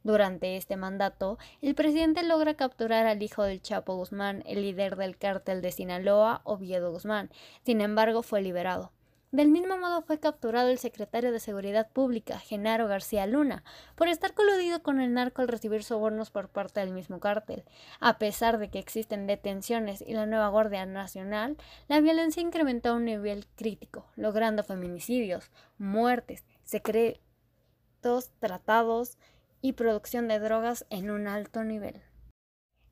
Durante 0.04 0.58
este 0.58 0.76
mandato, 0.76 1.38
el 1.62 1.74
presidente 1.74 2.22
logra 2.22 2.54
capturar 2.54 3.06
al 3.06 3.22
hijo 3.22 3.42
del 3.42 3.62
Chapo 3.62 3.96
Guzmán, 3.96 4.42
el 4.46 4.60
líder 4.60 4.96
del 4.96 5.16
cártel 5.16 5.62
de 5.62 5.72
Sinaloa, 5.72 6.42
Oviedo 6.44 6.92
Guzmán. 6.92 7.30
Sin 7.64 7.80
embargo, 7.80 8.22
fue 8.22 8.42
liberado. 8.42 8.92
Del 9.34 9.48
mismo 9.48 9.78
modo 9.78 10.02
fue 10.02 10.20
capturado 10.20 10.68
el 10.68 10.78
secretario 10.78 11.32
de 11.32 11.40
Seguridad 11.40 11.90
Pública, 11.90 12.38
Genaro 12.38 12.86
García 12.86 13.26
Luna, 13.26 13.64
por 13.96 14.06
estar 14.06 14.34
coludido 14.34 14.82
con 14.82 15.00
el 15.00 15.12
narco 15.12 15.42
al 15.42 15.48
recibir 15.48 15.82
sobornos 15.82 16.30
por 16.30 16.50
parte 16.50 16.78
del 16.80 16.92
mismo 16.92 17.18
cártel. 17.18 17.64
A 17.98 18.18
pesar 18.18 18.58
de 18.58 18.68
que 18.70 18.78
existen 18.78 19.26
detenciones 19.26 20.02
y 20.06 20.12
la 20.12 20.26
nueva 20.26 20.48
Guardia 20.50 20.86
Nacional, 20.86 21.56
la 21.88 22.00
violencia 22.00 22.42
incrementó 22.42 22.90
a 22.90 22.94
un 22.94 23.06
nivel 23.06 23.46
crítico, 23.56 24.06
logrando 24.14 24.62
feminicidios, 24.62 25.50
muertes, 25.78 26.44
secretos 26.62 28.30
tratados, 28.38 29.18
y 29.64 29.72
producción 29.72 30.28
de 30.28 30.38
drogas 30.40 30.84
en 30.90 31.10
un 31.10 31.26
alto 31.26 31.64
nivel. 31.64 32.02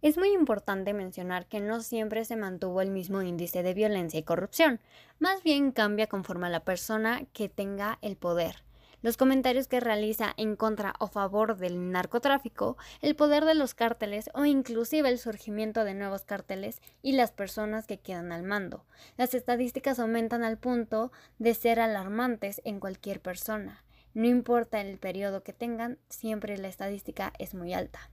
Es 0.01 0.17
muy 0.17 0.33
importante 0.33 0.95
mencionar 0.95 1.47
que 1.47 1.61
no 1.61 1.83
siempre 1.83 2.25
se 2.25 2.35
mantuvo 2.35 2.81
el 2.81 2.91
mismo 2.91 3.21
índice 3.21 3.63
de 3.63 3.75
violencia 3.75 4.19
y 4.19 4.23
corrupción, 4.23 4.81
más 5.19 5.43
bien 5.43 5.73
cambia 5.73 6.07
conforme 6.07 6.47
a 6.47 6.51
la 6.51 6.65
persona 6.65 7.27
que 7.35 7.51
tenga 7.51 7.99
el 8.01 8.17
poder. 8.17 8.65
Los 9.03 9.19
comentarios 9.19 9.69
que 9.69 9.81
realiza 9.81 10.33
en 10.39 10.57
contra 10.57 10.95
o 10.99 11.09
favor 11.09 11.59
del 11.59 11.91
narcotráfico, 11.93 12.79
el 13.03 13.17
poder 13.17 13.45
de 13.45 13.55
los 13.55 13.75
cárteles 13.75 14.31
o 14.33 14.47
inclusive 14.47 15.11
el 15.11 15.19
surgimiento 15.19 15.85
de 15.85 15.93
nuevos 15.93 16.25
cárteles 16.25 16.81
y 17.03 17.13
las 17.13 17.33
personas 17.33 17.87
que 17.87 17.99
quedan 17.99 18.33
al 18.33 18.45
mando. 18.45 18.87
Las 19.19 19.35
estadísticas 19.35 19.99
aumentan 19.99 20.43
al 20.43 20.57
punto 20.57 21.13
de 21.39 21.53
ser 21.53 21.81
alarmantes 21.81 22.63
en 22.65 22.81
cualquier 22.81 23.21
persona. 23.21 23.85
No 24.15 24.27
importa 24.27 24.81
el 24.81 24.99
periodo 24.99 25.43
que 25.43 25.53
tengan, 25.53 25.99
siempre 26.09 26.59
la 26.59 26.69
estadística 26.69 27.33
es 27.39 27.55
muy 27.55 27.73
alta. 27.73 28.11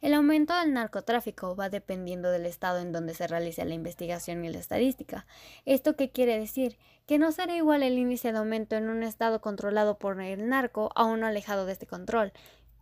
El 0.00 0.14
aumento 0.14 0.58
del 0.58 0.72
narcotráfico 0.72 1.54
va 1.54 1.68
dependiendo 1.68 2.30
del 2.30 2.46
estado 2.46 2.78
en 2.78 2.90
donde 2.90 3.12
se 3.12 3.26
realice 3.26 3.64
la 3.66 3.74
investigación 3.74 4.42
y 4.44 4.48
la 4.48 4.58
estadística. 4.58 5.26
¿Esto 5.66 5.94
qué 5.94 6.10
quiere 6.10 6.38
decir? 6.38 6.78
Que 7.06 7.18
no 7.18 7.32
será 7.32 7.54
igual 7.54 7.82
el 7.82 7.98
índice 7.98 8.32
de 8.32 8.38
aumento 8.38 8.76
en 8.76 8.88
un 8.88 9.02
estado 9.02 9.42
controlado 9.42 9.98
por 9.98 10.20
el 10.22 10.48
narco 10.48 10.90
a 10.94 11.04
uno 11.04 11.26
alejado 11.26 11.66
de 11.66 11.72
este 11.72 11.86
control. 11.86 12.32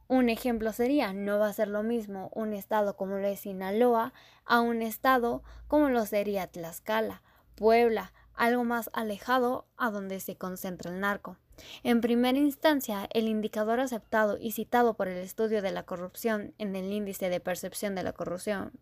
Un 0.07 0.29
ejemplo 0.29 0.73
sería, 0.73 1.13
no 1.13 1.41
va 1.41 1.49
a 1.49 1.53
ser 1.53 1.69
lo 1.69 1.83
mismo 1.83 2.31
un 2.35 2.55
estado 2.55 2.97
como 2.97 3.17
lo 3.17 3.27
es 3.27 3.41
Sinaloa 3.41 4.13
a 4.45 4.61
un 4.61 4.81
estado 4.81 5.43
como 5.67 5.89
lo 5.91 6.07
sería 6.07 6.47
Tlaxcala, 6.47 7.23
Puebla, 7.57 8.13
algo 8.33 8.63
más 8.63 8.91
alejado 8.93 9.67
a 9.77 9.91
donde 9.91 10.21
se 10.21 10.37
concentra 10.37 10.91
el 10.93 11.01
narco. 11.01 11.37
En 11.83 12.01
primera 12.01 12.39
instancia, 12.39 13.09
el 13.13 13.29
indicador 13.29 13.81
aceptado 13.81 14.39
y 14.39 14.53
citado 14.53 14.95
por 14.95 15.09
el 15.09 15.19
estudio 15.19 15.63
de 15.63 15.73
la 15.73 15.85
corrupción 15.85 16.55
en 16.59 16.77
el 16.77 16.93
índice 16.93 17.29
de 17.29 17.41
percepción 17.41 17.95
de 17.95 18.03
la 18.03 18.13
corrupción, 18.13 18.73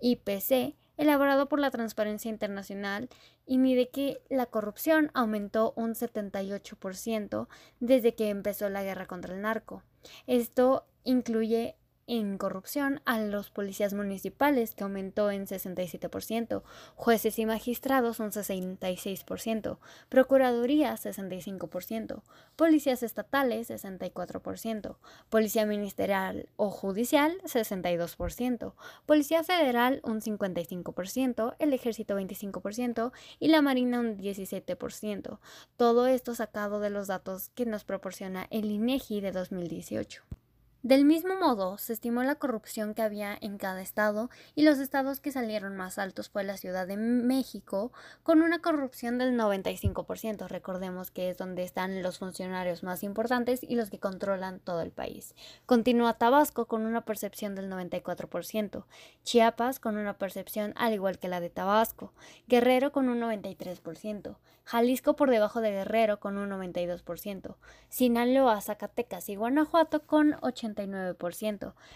IPC, 0.00 0.76
elaborado 0.96 1.48
por 1.48 1.60
la 1.60 1.70
Transparencia 1.70 2.28
Internacional, 2.28 3.08
mide 3.46 3.88
que 3.88 4.20
la 4.28 4.46
corrupción 4.46 5.10
aumentó 5.14 5.72
un 5.76 5.94
78% 5.94 7.48
desde 7.80 8.14
que 8.14 8.28
empezó 8.28 8.68
la 8.68 8.82
guerra 8.82 9.06
contra 9.06 9.34
el 9.34 9.40
narco. 9.40 9.82
Esto 10.26 10.86
incluye 11.04 11.76
en 12.08 12.38
corrupción 12.38 13.00
a 13.04 13.20
los 13.20 13.50
policías 13.50 13.92
municipales, 13.92 14.74
que 14.74 14.82
aumentó 14.82 15.30
en 15.30 15.46
67%, 15.46 16.62
jueces 16.96 17.38
y 17.38 17.46
magistrados 17.46 18.18
un 18.18 18.30
66%, 18.30 19.78
procuraduría 20.08 20.94
65%, 20.94 22.22
policías 22.56 23.02
estatales 23.02 23.70
64%, 23.70 24.96
policía 25.28 25.66
ministerial 25.66 26.48
o 26.56 26.70
judicial 26.70 27.38
62%, 27.44 28.72
policía 29.04 29.44
federal 29.44 30.00
un 30.02 30.20
55%, 30.20 31.56
el 31.58 31.72
ejército 31.74 32.18
25% 32.18 33.12
y 33.38 33.48
la 33.48 33.60
marina 33.60 34.00
un 34.00 34.16
17%. 34.16 35.38
Todo 35.76 36.06
esto 36.06 36.34
sacado 36.34 36.80
de 36.80 36.90
los 36.90 37.06
datos 37.06 37.50
que 37.50 37.66
nos 37.66 37.84
proporciona 37.84 38.46
el 38.50 38.70
INEGI 38.70 39.20
de 39.20 39.32
2018. 39.32 40.37
Del 40.84 41.04
mismo 41.04 41.34
modo, 41.34 41.76
se 41.76 41.92
estimó 41.92 42.22
la 42.22 42.36
corrupción 42.36 42.94
que 42.94 43.02
había 43.02 43.36
en 43.40 43.58
cada 43.58 43.82
estado 43.82 44.30
y 44.54 44.62
los 44.62 44.78
estados 44.78 45.18
que 45.18 45.32
salieron 45.32 45.76
más 45.76 45.98
altos 45.98 46.30
fue 46.30 46.44
la 46.44 46.56
Ciudad 46.56 46.86
de 46.86 46.96
México 46.96 47.90
con 48.22 48.42
una 48.42 48.60
corrupción 48.60 49.18
del 49.18 49.36
95%. 49.36 50.46
Recordemos 50.46 51.10
que 51.10 51.30
es 51.30 51.36
donde 51.36 51.64
están 51.64 52.00
los 52.00 52.20
funcionarios 52.20 52.84
más 52.84 53.02
importantes 53.02 53.64
y 53.64 53.74
los 53.74 53.90
que 53.90 53.98
controlan 53.98 54.60
todo 54.60 54.82
el 54.82 54.92
país. 54.92 55.34
Continúa 55.66 56.14
Tabasco 56.14 56.66
con 56.66 56.86
una 56.86 57.04
percepción 57.04 57.56
del 57.56 57.68
94%, 57.68 58.84
Chiapas 59.24 59.80
con 59.80 59.96
una 59.96 60.16
percepción 60.16 60.74
al 60.76 60.94
igual 60.94 61.18
que 61.18 61.26
la 61.26 61.40
de 61.40 61.50
Tabasco, 61.50 62.12
Guerrero 62.46 62.92
con 62.92 63.08
un 63.08 63.18
93%, 63.18 64.36
Jalisco 64.62 65.16
por 65.16 65.30
debajo 65.30 65.60
de 65.60 65.70
Guerrero 65.70 66.20
con 66.20 66.36
un 66.36 66.50
92%, 66.50 67.56
Sinaloa, 67.88 68.60
Zacatecas 68.60 69.28
y 69.28 69.34
Guanajuato 69.34 70.02
con 70.02 70.36
80 70.42 70.67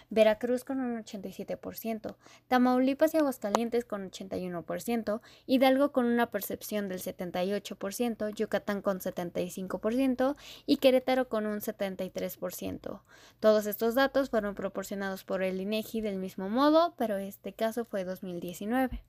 Veracruz 0.09 0.63
con 0.63 0.79
un 0.79 1.03
87%, 1.03 2.15
Tamaulipas 2.47 3.13
y 3.13 3.17
Aguascalientes 3.17 3.85
con 3.85 4.09
81%, 4.09 5.21
Hidalgo 5.45 5.91
con 5.91 6.05
una 6.05 6.31
percepción 6.31 6.89
del 6.89 6.99
78%, 6.99 8.33
Yucatán 8.33 8.81
con 8.81 8.99
75% 8.99 10.35
y 10.65 10.77
Querétaro 10.77 11.29
con 11.29 11.45
un 11.45 11.59
73%. 11.59 13.01
Todos 13.39 13.65
estos 13.65 13.95
datos 13.95 14.29
fueron 14.29 14.55
proporcionados 14.55 15.23
por 15.23 15.43
el 15.43 15.59
INEGI 15.61 16.01
del 16.01 16.17
mismo 16.17 16.49
modo, 16.49 16.93
pero 16.97 17.17
este 17.17 17.53
caso 17.53 17.85
fue 17.85 18.03
2019. 18.03 19.03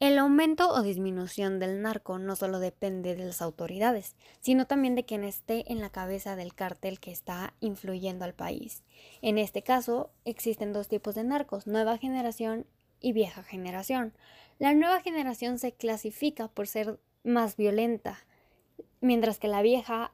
El 0.00 0.16
aumento 0.18 0.70
o 0.72 0.82
disminución 0.82 1.58
del 1.58 1.82
narco 1.82 2.20
no 2.20 2.36
solo 2.36 2.60
depende 2.60 3.16
de 3.16 3.24
las 3.24 3.42
autoridades, 3.42 4.14
sino 4.38 4.64
también 4.64 4.94
de 4.94 5.04
quien 5.04 5.24
esté 5.24 5.72
en 5.72 5.80
la 5.80 5.90
cabeza 5.90 6.36
del 6.36 6.54
cártel 6.54 7.00
que 7.00 7.10
está 7.10 7.54
influyendo 7.58 8.24
al 8.24 8.32
país. 8.32 8.84
En 9.22 9.38
este 9.38 9.62
caso, 9.62 10.12
existen 10.24 10.72
dos 10.72 10.86
tipos 10.86 11.16
de 11.16 11.24
narcos, 11.24 11.66
nueva 11.66 11.98
generación 11.98 12.64
y 13.00 13.12
vieja 13.12 13.42
generación. 13.42 14.12
La 14.60 14.72
nueva 14.72 15.00
generación 15.00 15.58
se 15.58 15.72
clasifica 15.72 16.46
por 16.46 16.68
ser 16.68 17.00
más 17.24 17.56
violenta, 17.56 18.24
mientras 19.00 19.40
que 19.40 19.48
la 19.48 19.62
vieja 19.62 20.12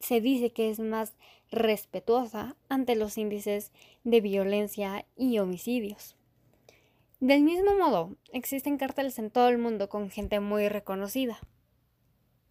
se 0.00 0.22
dice 0.22 0.50
que 0.54 0.70
es 0.70 0.78
más 0.78 1.12
respetuosa 1.50 2.56
ante 2.70 2.96
los 2.96 3.18
índices 3.18 3.70
de 4.02 4.22
violencia 4.22 5.04
y 5.14 5.38
homicidios. 5.40 6.16
Del 7.20 7.40
mismo 7.42 7.74
modo, 7.74 8.14
existen 8.30 8.76
cárteles 8.76 9.18
en 9.18 9.30
todo 9.30 9.48
el 9.48 9.56
mundo 9.56 9.88
con 9.88 10.10
gente 10.10 10.38
muy 10.38 10.68
reconocida. 10.68 11.38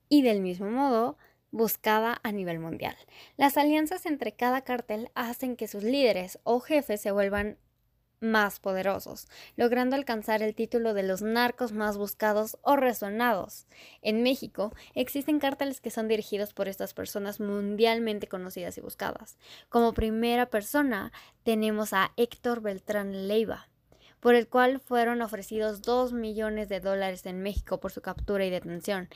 Y 0.10 0.24
del 0.24 0.42
mismo 0.42 0.72
modo, 0.72 1.18
buscada 1.52 2.20
a 2.24 2.32
nivel 2.32 2.58
mundial. 2.58 2.96
Las 3.38 3.58
alianzas 3.58 4.08
entre 4.08 4.36
cada 4.36 4.62
cártel 4.62 5.12
hacen 5.14 5.56
que 5.56 5.68
sus 5.68 5.84
líderes 5.84 6.40
o 6.44 6.60
jefes 6.62 7.00
se 7.00 7.12
vuelvan 7.12 7.60
más 8.20 8.60
poderosos, 8.60 9.28
logrando 9.56 9.96
alcanzar 9.96 10.42
el 10.42 10.56
título 10.56 10.96
de 10.96 11.04
los 11.04 11.22
narcos 11.22 11.72
más 11.72 11.96
buscados 11.96 12.58
o 12.64 12.76
resonados. 12.76 13.68
En 14.02 14.24
México 14.24 14.74
existen 14.96 15.38
cárteles 15.38 15.80
que 15.80 15.92
son 15.92 16.08
dirigidos 16.08 16.56
por 16.56 16.68
estas 16.68 16.96
personas 16.96 17.40
mundialmente 17.40 18.28
conocidas 18.28 18.80
y 18.80 18.82
buscadas. 18.82 19.38
Como 19.70 19.94
primera 19.94 20.48
persona 20.48 21.12
tenemos 21.44 21.94
a 21.94 22.14
Héctor 22.18 22.62
Beltrán 22.62 23.28
Leiva, 23.28 23.70
por 24.20 24.36
el 24.36 24.48
cual 24.48 24.80
fueron 24.80 25.22
ofrecidos 25.22 25.82
2 25.82 26.14
millones 26.14 26.70
de 26.70 26.80
dólares 26.80 27.26
en 27.26 27.42
México 27.42 27.80
por 27.80 27.92
su 27.92 28.02
captura 28.02 28.46
y 28.46 28.50
detención. 28.50 29.10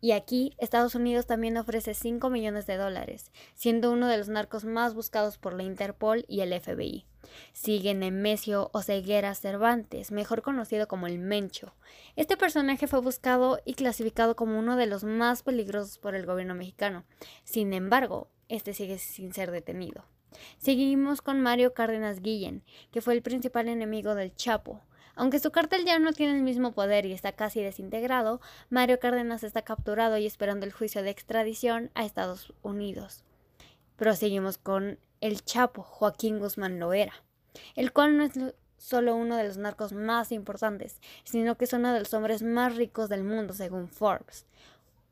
Y 0.00 0.10
aquí 0.10 0.52
Estados 0.58 0.96
Unidos 0.96 1.26
también 1.26 1.56
ofrece 1.56 1.94
5 1.94 2.28
millones 2.28 2.66
de 2.66 2.76
dólares, 2.76 3.30
siendo 3.54 3.92
uno 3.92 4.08
de 4.08 4.18
los 4.18 4.28
narcos 4.28 4.64
más 4.64 4.94
buscados 4.94 5.38
por 5.38 5.52
la 5.52 5.62
Interpol 5.62 6.24
y 6.26 6.40
el 6.40 6.52
FBI. 6.60 7.06
Sigue 7.52 7.94
Nemesio 7.94 8.70
Oseguera 8.72 9.32
Cervantes, 9.36 10.10
mejor 10.10 10.42
conocido 10.42 10.88
como 10.88 11.06
el 11.06 11.18
Mencho. 11.20 11.76
Este 12.16 12.36
personaje 12.36 12.88
fue 12.88 13.00
buscado 13.00 13.60
y 13.64 13.74
clasificado 13.74 14.34
como 14.34 14.58
uno 14.58 14.76
de 14.76 14.86
los 14.86 15.04
más 15.04 15.44
peligrosos 15.44 15.98
por 15.98 16.16
el 16.16 16.26
gobierno 16.26 16.56
mexicano. 16.56 17.04
Sin 17.44 17.72
embargo, 17.72 18.28
este 18.48 18.74
sigue 18.74 18.98
sin 18.98 19.32
ser 19.32 19.52
detenido. 19.52 20.04
Seguimos 20.58 21.22
con 21.22 21.40
Mario 21.40 21.74
Cárdenas 21.74 22.20
Guillén, 22.20 22.62
que 22.90 23.00
fue 23.00 23.14
el 23.14 23.22
principal 23.22 23.68
enemigo 23.68 24.14
del 24.14 24.34
Chapo. 24.34 24.80
Aunque 25.14 25.40
su 25.40 25.50
cartel 25.50 25.84
ya 25.84 25.98
no 25.98 26.12
tiene 26.12 26.36
el 26.36 26.42
mismo 26.42 26.72
poder 26.72 27.04
y 27.04 27.12
está 27.12 27.32
casi 27.32 27.62
desintegrado, 27.62 28.40
Mario 28.70 28.98
Cárdenas 28.98 29.44
está 29.44 29.62
capturado 29.62 30.16
y 30.16 30.26
esperando 30.26 30.64
el 30.64 30.72
juicio 30.72 31.02
de 31.02 31.10
extradición 31.10 31.90
a 31.94 32.04
Estados 32.04 32.52
Unidos. 32.62 33.24
Proseguimos 33.96 34.58
con 34.58 34.98
el 35.20 35.44
Chapo, 35.44 35.82
Joaquín 35.82 36.38
Guzmán 36.38 36.80
Loera, 36.80 37.12
el 37.76 37.92
cual 37.92 38.16
no 38.16 38.24
es 38.24 38.32
solo 38.78 39.14
uno 39.14 39.36
de 39.36 39.44
los 39.44 39.58
narcos 39.58 39.92
más 39.92 40.32
importantes, 40.32 41.00
sino 41.24 41.56
que 41.56 41.66
es 41.66 41.72
uno 41.72 41.92
de 41.92 42.00
los 42.00 42.12
hombres 42.14 42.42
más 42.42 42.74
ricos 42.74 43.08
del 43.08 43.22
mundo 43.22 43.54
según 43.54 43.88
Forbes. 43.88 44.46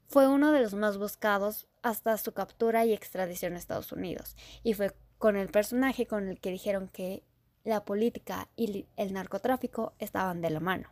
Fue 0.08 0.26
uno 0.26 0.50
de 0.50 0.60
los 0.60 0.74
más 0.74 0.98
buscados 0.98 1.68
hasta 1.82 2.18
su 2.18 2.32
captura 2.32 2.84
y 2.84 2.92
extradición 2.92 3.54
a 3.54 3.58
Estados 3.58 3.92
Unidos, 3.92 4.34
y 4.64 4.74
fue 4.74 4.92
con 5.20 5.36
el 5.36 5.48
personaje 5.48 6.06
con 6.06 6.28
el 6.28 6.40
que 6.40 6.50
dijeron 6.50 6.88
que 6.88 7.22
la 7.62 7.84
política 7.84 8.48
y 8.56 8.86
el 8.96 9.12
narcotráfico 9.12 9.92
estaban 9.98 10.40
de 10.40 10.48
la 10.48 10.60
mano. 10.60 10.88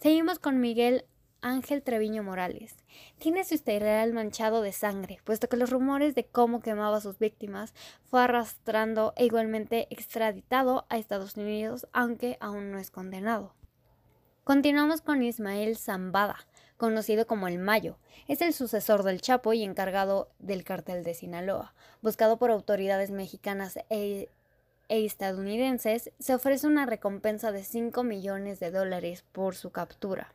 Seguimos 0.00 0.38
con 0.38 0.60
Miguel 0.60 1.04
Ángel 1.40 1.82
Treviño 1.82 2.22
Morales. 2.22 2.76
Tiene 3.18 3.42
su 3.42 3.54
historial 3.54 4.12
manchado 4.12 4.62
de 4.62 4.70
sangre, 4.70 5.18
puesto 5.24 5.48
que 5.48 5.56
los 5.56 5.70
rumores 5.70 6.14
de 6.14 6.24
cómo 6.24 6.60
quemaba 6.60 6.98
a 6.98 7.00
sus 7.00 7.18
víctimas 7.18 7.74
fue 8.04 8.22
arrastrando 8.22 9.12
e 9.16 9.24
igualmente 9.26 9.88
extraditado 9.90 10.86
a 10.88 10.96
Estados 10.96 11.36
Unidos, 11.36 11.88
aunque 11.92 12.38
aún 12.40 12.70
no 12.70 12.78
es 12.78 12.92
condenado. 12.92 13.52
Continuamos 14.44 15.00
con 15.00 15.24
Ismael 15.24 15.76
Zambada, 15.76 16.46
conocido 16.76 17.26
como 17.26 17.48
el 17.48 17.58
Mayo. 17.58 17.98
Es 18.28 18.40
el 18.42 18.52
sucesor 18.52 19.02
del 19.02 19.20
Chapo 19.20 19.52
y 19.52 19.62
encargado 19.62 20.28
del 20.38 20.64
cartel 20.64 21.04
de 21.04 21.14
Sinaloa. 21.14 21.74
Buscado 22.02 22.36
por 22.36 22.50
autoridades 22.50 23.10
mexicanas 23.10 23.78
e, 23.90 24.28
e 24.88 25.04
estadounidenses, 25.04 26.10
se 26.18 26.34
ofrece 26.34 26.66
una 26.66 26.86
recompensa 26.86 27.52
de 27.52 27.64
5 27.64 28.02
millones 28.02 28.60
de 28.60 28.70
dólares 28.70 29.24
por 29.32 29.54
su 29.56 29.70
captura. 29.70 30.32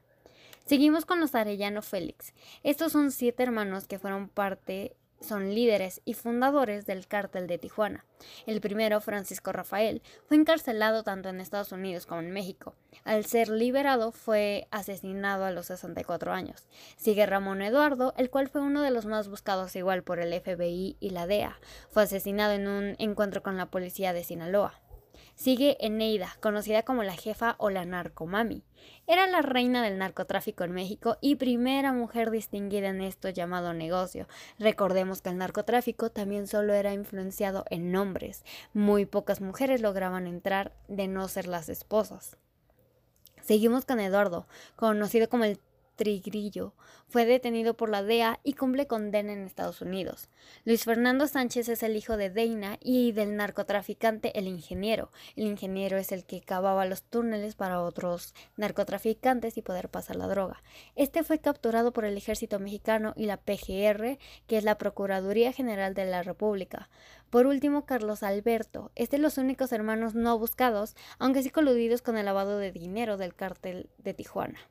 Seguimos 0.66 1.06
con 1.06 1.20
los 1.20 1.36
Arellano 1.36 1.82
Félix. 1.82 2.34
Estos 2.64 2.92
son 2.92 3.12
siete 3.12 3.44
hermanos 3.44 3.88
que 3.88 4.00
fueron 4.00 4.30
parte 4.30 4.96
son 5.22 5.54
líderes 5.54 6.02
y 6.04 6.14
fundadores 6.14 6.86
del 6.86 7.08
cártel 7.08 7.48
de 7.48 7.58
Tijuana. 7.58 8.06
El 8.46 8.60
primero, 8.60 9.00
Francisco 9.02 9.52
Rafael, 9.52 10.02
fue 10.28 10.38
encarcelado 10.38 11.04
tanto 11.04 11.30
en 11.30 11.40
Estados 11.40 11.72
Unidos 11.72 12.06
como 12.06 12.22
en 12.22 12.32
México. 12.32 12.76
Al 13.04 13.26
ser 13.26 13.50
liberado, 13.50 14.12
fue 14.12 14.68
asesinado 14.72 15.46
a 15.46 15.52
los 15.52 15.68
64 15.68 16.34
años. 16.34 16.68
Sigue 16.98 17.26
Ramón 17.26 17.62
Eduardo, 17.62 18.14
el 18.18 18.30
cual 18.30 18.50
fue 18.50 18.62
uno 18.62 18.82
de 18.82 18.92
los 18.92 19.06
más 19.06 19.30
buscados 19.30 19.76
igual 19.76 20.04
por 20.04 20.20
el 20.20 20.34
FBI 20.34 20.98
y 21.00 21.10
la 21.12 21.28
DEA. 21.28 21.60
Fue 21.90 22.04
asesinado 22.04 22.54
en 22.54 22.68
un 22.68 22.96
encuentro 23.00 23.42
con 23.44 23.58
la 23.58 23.68
policía 23.68 24.14
de 24.14 24.24
Sinaloa. 24.24 24.82
Sigue 25.42 25.76
Eneida, 25.80 26.38
conocida 26.40 26.84
como 26.84 27.02
la 27.02 27.16
jefa 27.16 27.56
o 27.58 27.72
la 27.72 27.84
narcomami. 27.84 28.64
Era 29.08 29.26
la 29.26 29.42
reina 29.42 29.82
del 29.82 29.98
narcotráfico 29.98 30.64
en 30.64 30.72
México 30.72 31.18
y 31.20 31.38
primera 31.38 31.94
mujer 31.94 32.30
distinguida 32.30 32.90
en 32.90 33.02
esto 33.02 33.28
llamado 33.28 33.74
negocio. 33.74 34.28
Recordemos 34.60 35.24
que 35.24 35.30
el 35.30 35.40
narcotráfico 35.40 36.12
también 36.12 36.46
solo 36.46 36.76
era 36.76 36.94
influenciado 36.94 37.66
en 37.72 37.96
hombres. 37.96 38.46
Muy 38.76 39.08
pocas 39.08 39.42
mujeres 39.42 39.82
lograban 39.82 40.28
entrar 40.28 40.74
de 40.88 41.08
no 41.08 41.28
ser 41.28 41.48
las 41.48 41.70
esposas. 41.70 42.38
Seguimos 43.42 43.86
con 43.86 44.00
Eduardo, 44.00 44.46
conocido 44.76 45.28
como 45.28 45.46
el 45.46 45.60
Trigrillo. 46.02 46.74
Fue 47.10 47.26
detenido 47.28 47.78
por 47.78 47.92
la 47.92 48.02
DEA 48.02 48.40
y 48.44 48.54
cumple 48.54 48.88
condena 48.88 49.34
en 49.34 49.46
Estados 49.46 49.82
Unidos. 49.82 50.30
Luis 50.66 50.84
Fernando 50.84 51.28
Sánchez 51.28 51.70
es 51.70 51.84
el 51.84 51.96
hijo 51.96 52.18
de 52.18 52.32
Deina 52.32 52.80
y 52.82 53.12
del 53.12 53.36
narcotraficante 53.36 54.36
El 54.36 54.48
Ingeniero. 54.48 55.12
El 55.36 55.46
ingeniero 55.46 56.00
es 56.00 56.12
el 56.12 56.26
que 56.26 56.42
cavaba 56.42 56.88
los 56.88 57.04
túneles 57.04 57.54
para 57.54 57.84
otros 57.84 58.34
narcotraficantes 58.58 59.58
y 59.58 59.62
poder 59.62 59.90
pasar 59.90 60.16
la 60.16 60.26
droga. 60.26 60.64
Este 60.96 61.24
fue 61.24 61.38
capturado 61.38 61.94
por 61.94 62.04
el 62.04 62.18
ejército 62.18 62.60
mexicano 62.60 63.14
y 63.16 63.28
la 63.28 63.38
PGR, 63.38 64.18
que 64.48 64.58
es 64.58 64.64
la 64.64 64.80
Procuraduría 64.80 65.54
General 65.54 65.94
de 65.94 66.06
la 66.06 66.24
República. 66.24 66.90
Por 67.30 67.46
último, 67.46 67.86
Carlos 67.86 68.24
Alberto 68.24 68.92
es 68.96 69.12
de 69.12 69.20
los 69.20 69.38
únicos 69.38 69.72
hermanos 69.72 70.16
no 70.16 70.40
buscados, 70.40 70.96
aunque 71.20 71.44
sí 71.44 71.52
coludidos 71.52 72.02
con 72.02 72.18
el 72.18 72.26
lavado 72.26 72.58
de 72.58 72.72
dinero 72.72 73.18
del 73.18 73.36
cártel 73.36 73.92
de 74.00 74.16
Tijuana. 74.16 74.71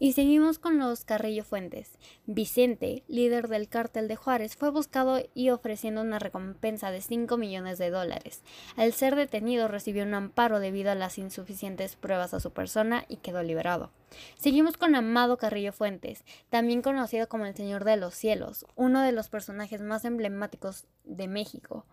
Y 0.00 0.12
seguimos 0.14 0.58
con 0.58 0.78
los 0.78 1.04
Carrillo 1.04 1.44
Fuentes. 1.44 1.98
Vicente, 2.26 3.04
líder 3.06 3.46
del 3.48 3.68
cártel 3.68 4.08
de 4.08 4.16
Juárez, 4.16 4.56
fue 4.56 4.70
buscado 4.70 5.22
y 5.34 5.50
ofreciendo 5.50 6.00
una 6.00 6.18
recompensa 6.18 6.90
de 6.90 7.00
5 7.00 7.36
millones 7.36 7.78
de 7.78 7.90
dólares. 7.90 8.42
Al 8.76 8.92
ser 8.92 9.14
detenido 9.14 9.68
recibió 9.68 10.02
un 10.02 10.14
amparo 10.14 10.58
debido 10.58 10.90
a 10.90 10.96
las 10.96 11.16
insuficientes 11.18 11.94
pruebas 11.94 12.34
a 12.34 12.40
su 12.40 12.50
persona 12.50 13.04
y 13.08 13.18
quedó 13.18 13.42
liberado. 13.44 13.92
Seguimos 14.36 14.76
con 14.76 14.96
Amado 14.96 15.38
Carrillo 15.38 15.72
Fuentes, 15.72 16.24
también 16.50 16.82
conocido 16.82 17.28
como 17.28 17.46
el 17.46 17.54
Señor 17.54 17.84
de 17.84 17.96
los 17.96 18.14
Cielos, 18.14 18.66
uno 18.74 19.00
de 19.00 19.12
los 19.12 19.28
personajes 19.28 19.80
más 19.80 20.04
emblemáticos 20.04 20.86
de 21.04 21.28
México 21.28 21.86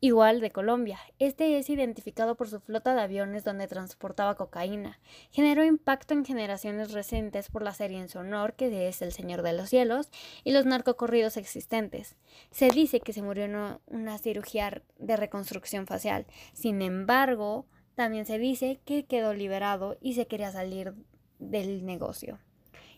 igual 0.00 0.40
de 0.40 0.50
Colombia. 0.50 0.98
Este 1.18 1.58
es 1.58 1.70
identificado 1.70 2.36
por 2.36 2.48
su 2.48 2.60
flota 2.60 2.94
de 2.94 3.02
aviones 3.02 3.44
donde 3.44 3.66
transportaba 3.66 4.36
cocaína. 4.36 4.98
Generó 5.30 5.64
impacto 5.64 6.14
en 6.14 6.24
generaciones 6.24 6.92
recientes 6.92 7.50
por 7.50 7.62
la 7.62 7.74
serie 7.74 7.98
en 7.98 8.08
su 8.08 8.18
honor, 8.18 8.54
que 8.54 8.88
es 8.88 9.02
El 9.02 9.12
Señor 9.12 9.42
de 9.42 9.52
los 9.52 9.68
Cielos, 9.68 10.10
y 10.44 10.52
los 10.52 10.66
narcocorridos 10.66 11.36
existentes. 11.36 12.16
Se 12.50 12.70
dice 12.70 13.00
que 13.00 13.12
se 13.12 13.22
murió 13.22 13.44
en 13.44 13.78
una 13.86 14.18
cirugía 14.18 14.82
de 14.98 15.16
reconstrucción 15.16 15.86
facial. 15.86 16.26
Sin 16.52 16.82
embargo, 16.82 17.66
también 17.94 18.26
se 18.26 18.38
dice 18.38 18.80
que 18.84 19.06
quedó 19.06 19.34
liberado 19.34 19.98
y 20.00 20.14
se 20.14 20.26
quería 20.26 20.52
salir 20.52 20.94
del 21.38 21.84
negocio. 21.84 22.38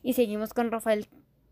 Y 0.03 0.15
seguimos 0.15 0.55
con 0.55 0.71
Rafael 0.71 1.09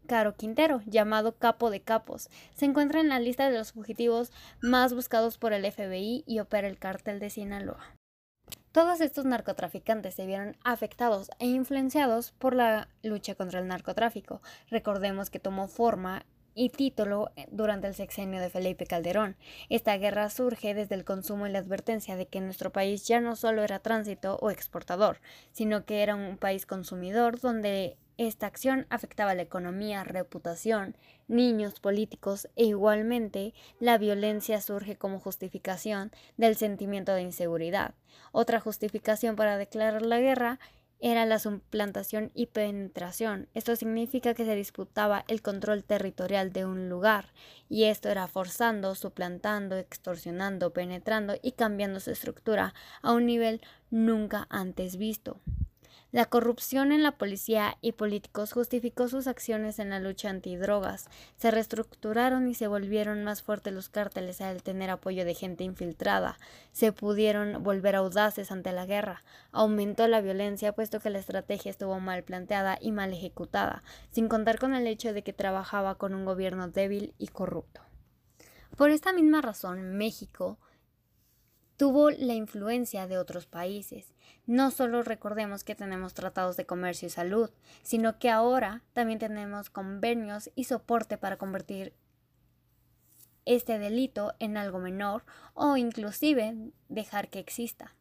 Caro 0.08 0.34
Quintero, 0.34 0.80
llamado 0.86 1.36
Capo 1.36 1.70
de 1.70 1.82
Capos. 1.82 2.30
Se 2.54 2.64
encuentra 2.64 2.98
en 3.00 3.10
la 3.10 3.20
lista 3.20 3.50
de 3.50 3.58
los 3.58 3.72
fugitivos 3.72 4.32
más 4.62 4.94
buscados 4.94 5.36
por 5.36 5.52
el 5.52 5.70
FBI 5.70 6.24
y 6.26 6.40
opera 6.40 6.66
el 6.66 6.78
cártel 6.78 7.20
de 7.20 7.28
Sinaloa. 7.28 7.94
Todos 8.72 9.02
estos 9.02 9.26
narcotraficantes 9.26 10.14
se 10.14 10.24
vieron 10.24 10.56
afectados 10.64 11.30
e 11.38 11.46
influenciados 11.46 12.32
por 12.32 12.54
la 12.54 12.88
lucha 13.02 13.34
contra 13.34 13.60
el 13.60 13.68
narcotráfico. 13.68 14.40
Recordemos 14.70 15.28
que 15.28 15.40
tomó 15.40 15.68
forma 15.68 16.24
y 16.58 16.70
título 16.70 17.30
eh, 17.36 17.46
durante 17.52 17.86
el 17.86 17.94
sexenio 17.94 18.40
de 18.40 18.50
Felipe 18.50 18.84
Calderón. 18.84 19.36
Esta 19.68 19.96
guerra 19.96 20.28
surge 20.28 20.74
desde 20.74 20.96
el 20.96 21.04
consumo 21.04 21.46
y 21.46 21.50
la 21.50 21.60
advertencia 21.60 22.16
de 22.16 22.26
que 22.26 22.40
nuestro 22.40 22.72
país 22.72 23.06
ya 23.06 23.20
no 23.20 23.36
solo 23.36 23.62
era 23.62 23.78
tránsito 23.78 24.38
o 24.42 24.50
exportador, 24.50 25.20
sino 25.52 25.84
que 25.84 26.02
era 26.02 26.16
un 26.16 26.36
país 26.36 26.66
consumidor 26.66 27.38
donde 27.40 27.96
esta 28.16 28.46
acción 28.46 28.88
afectaba 28.90 29.36
la 29.36 29.42
economía, 29.42 30.02
reputación, 30.02 30.96
niños, 31.28 31.78
políticos 31.78 32.48
e 32.56 32.64
igualmente 32.64 33.54
la 33.78 33.96
violencia 33.96 34.60
surge 34.60 34.96
como 34.96 35.20
justificación 35.20 36.10
del 36.36 36.56
sentimiento 36.56 37.14
de 37.14 37.22
inseguridad. 37.22 37.94
Otra 38.32 38.58
justificación 38.58 39.36
para 39.36 39.56
declarar 39.56 40.02
la 40.02 40.18
guerra 40.18 40.58
era 41.00 41.26
la 41.26 41.38
suplantación 41.38 42.30
y 42.34 42.46
penetración. 42.46 43.48
Esto 43.54 43.76
significa 43.76 44.34
que 44.34 44.44
se 44.44 44.54
disputaba 44.54 45.24
el 45.28 45.42
control 45.42 45.84
territorial 45.84 46.52
de 46.52 46.64
un 46.64 46.88
lugar, 46.88 47.32
y 47.68 47.84
esto 47.84 48.08
era 48.08 48.26
forzando, 48.26 48.94
suplantando, 48.94 49.76
extorsionando, 49.76 50.72
penetrando 50.72 51.34
y 51.40 51.52
cambiando 51.52 52.00
su 52.00 52.10
estructura 52.10 52.74
a 53.02 53.12
un 53.12 53.26
nivel 53.26 53.60
nunca 53.90 54.46
antes 54.50 54.96
visto. 54.96 55.40
La 56.10 56.24
corrupción 56.24 56.90
en 56.90 57.02
la 57.02 57.18
policía 57.18 57.76
y 57.82 57.92
políticos 57.92 58.54
justificó 58.54 59.08
sus 59.08 59.26
acciones 59.26 59.78
en 59.78 59.90
la 59.90 60.00
lucha 60.00 60.30
antidrogas. 60.30 61.10
Se 61.36 61.50
reestructuraron 61.50 62.48
y 62.48 62.54
se 62.54 62.66
volvieron 62.66 63.24
más 63.24 63.42
fuertes 63.42 63.74
los 63.74 63.90
cárteles 63.90 64.40
al 64.40 64.62
tener 64.62 64.88
apoyo 64.88 65.26
de 65.26 65.34
gente 65.34 65.64
infiltrada. 65.64 66.38
Se 66.72 66.92
pudieron 66.92 67.62
volver 67.62 67.94
audaces 67.94 68.50
ante 68.50 68.72
la 68.72 68.86
guerra. 68.86 69.22
Aumentó 69.52 70.08
la 70.08 70.22
violencia 70.22 70.72
puesto 70.72 70.98
que 70.98 71.10
la 71.10 71.18
estrategia 71.18 71.70
estuvo 71.70 72.00
mal 72.00 72.22
planteada 72.22 72.78
y 72.80 72.90
mal 72.90 73.12
ejecutada, 73.12 73.82
sin 74.10 74.28
contar 74.28 74.58
con 74.58 74.74
el 74.74 74.86
hecho 74.86 75.12
de 75.12 75.22
que 75.22 75.34
trabajaba 75.34 75.96
con 75.96 76.14
un 76.14 76.24
gobierno 76.24 76.68
débil 76.68 77.12
y 77.18 77.28
corrupto. 77.28 77.82
Por 78.78 78.90
esta 78.92 79.12
misma 79.12 79.42
razón, 79.42 79.98
México 79.98 80.58
tuvo 81.78 82.10
la 82.10 82.34
influencia 82.34 83.06
de 83.06 83.18
otros 83.18 83.46
países. 83.46 84.12
No 84.46 84.72
solo 84.72 85.02
recordemos 85.02 85.62
que 85.62 85.76
tenemos 85.76 86.12
tratados 86.12 86.56
de 86.56 86.66
comercio 86.66 87.06
y 87.06 87.10
salud, 87.10 87.50
sino 87.82 88.18
que 88.18 88.28
ahora 88.28 88.82
también 88.92 89.20
tenemos 89.20 89.70
convenios 89.70 90.50
y 90.56 90.64
soporte 90.64 91.16
para 91.18 91.38
convertir 91.38 91.94
este 93.44 93.78
delito 93.78 94.34
en 94.40 94.56
algo 94.56 94.80
menor 94.80 95.24
o 95.54 95.76
inclusive 95.76 96.54
dejar 96.88 97.28
que 97.30 97.38
exista. 97.38 97.94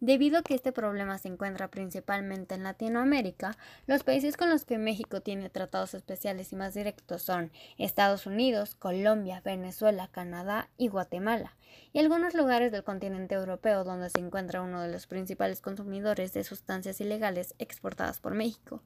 Debido 0.00 0.38
a 0.38 0.42
que 0.42 0.54
este 0.54 0.72
problema 0.72 1.18
se 1.18 1.28
encuentra 1.28 1.68
principalmente 1.68 2.54
en 2.54 2.62
Latinoamérica, 2.62 3.56
los 3.86 4.04
países 4.04 4.36
con 4.36 4.50
los 4.50 4.64
que 4.64 4.78
México 4.78 5.20
tiene 5.20 5.50
tratados 5.50 5.94
especiales 5.94 6.52
y 6.52 6.56
más 6.56 6.74
directos 6.74 7.22
son 7.22 7.52
Estados 7.78 8.26
Unidos, 8.26 8.74
Colombia, 8.74 9.42
Venezuela, 9.44 10.08
Canadá 10.08 10.70
y 10.76 10.88
Guatemala, 10.88 11.56
y 11.92 11.98
algunos 11.98 12.34
lugares 12.34 12.72
del 12.72 12.84
continente 12.84 13.34
europeo 13.34 13.84
donde 13.84 14.10
se 14.10 14.20
encuentra 14.20 14.62
uno 14.62 14.80
de 14.82 14.92
los 14.92 15.06
principales 15.06 15.60
consumidores 15.60 16.32
de 16.32 16.44
sustancias 16.44 17.00
ilegales 17.00 17.54
exportadas 17.58 18.20
por 18.20 18.34
México. 18.34 18.82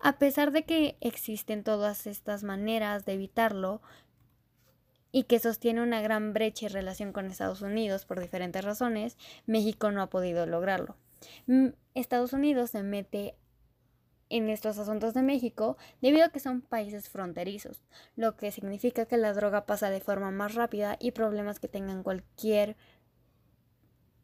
A 0.00 0.18
pesar 0.18 0.52
de 0.52 0.64
que 0.64 0.96
existen 1.00 1.64
todas 1.64 2.06
estas 2.06 2.44
maneras 2.44 3.04
de 3.04 3.14
evitarlo, 3.14 3.82
y 5.12 5.24
que 5.24 5.38
sostiene 5.38 5.82
una 5.82 6.00
gran 6.00 6.32
brecha 6.32 6.66
y 6.66 6.68
relación 6.68 7.12
con 7.12 7.26
Estados 7.26 7.62
Unidos 7.62 8.04
por 8.04 8.20
diferentes 8.20 8.64
razones, 8.64 9.16
México 9.46 9.90
no 9.90 10.02
ha 10.02 10.10
podido 10.10 10.46
lograrlo. 10.46 10.96
Estados 11.94 12.32
Unidos 12.32 12.70
se 12.70 12.82
mete 12.82 13.34
en 14.30 14.50
estos 14.50 14.78
asuntos 14.78 15.14
de 15.14 15.22
México 15.22 15.76
debido 16.00 16.26
a 16.26 16.28
que 16.28 16.40
son 16.40 16.60
países 16.60 17.08
fronterizos, 17.08 17.82
lo 18.16 18.36
que 18.36 18.52
significa 18.52 19.06
que 19.06 19.16
la 19.16 19.32
droga 19.32 19.66
pasa 19.66 19.90
de 19.90 20.00
forma 20.00 20.30
más 20.30 20.54
rápida 20.54 20.96
y 21.00 21.12
problemas 21.12 21.58
que 21.58 21.68
tengan 21.68 22.02
cualquier 22.02 22.76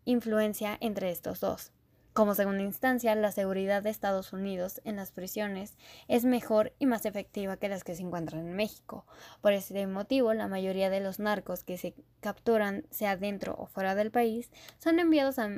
influencia 0.04 0.76
entre 0.80 1.10
estos 1.10 1.40
dos. 1.40 1.72
Como 2.14 2.36
segunda 2.36 2.62
instancia, 2.62 3.12
la 3.16 3.32
seguridad 3.32 3.82
de 3.82 3.90
Estados 3.90 4.32
Unidos 4.32 4.80
en 4.84 4.94
las 4.94 5.10
prisiones 5.10 5.76
es 6.06 6.24
mejor 6.24 6.72
y 6.78 6.86
más 6.86 7.06
efectiva 7.06 7.56
que 7.56 7.68
las 7.68 7.82
que 7.82 7.96
se 7.96 8.02
encuentran 8.02 8.46
en 8.46 8.54
México. 8.54 9.04
Por 9.40 9.52
ese 9.52 9.84
motivo, 9.88 10.32
la 10.32 10.46
mayoría 10.46 10.90
de 10.90 11.00
los 11.00 11.18
narcos 11.18 11.64
que 11.64 11.76
se 11.76 11.96
capturan, 12.20 12.86
sea 12.92 13.16
dentro 13.16 13.56
o 13.58 13.66
fuera 13.66 13.96
del 13.96 14.12
país, 14.12 14.52
son 14.78 15.00
enviados 15.00 15.40
a 15.40 15.50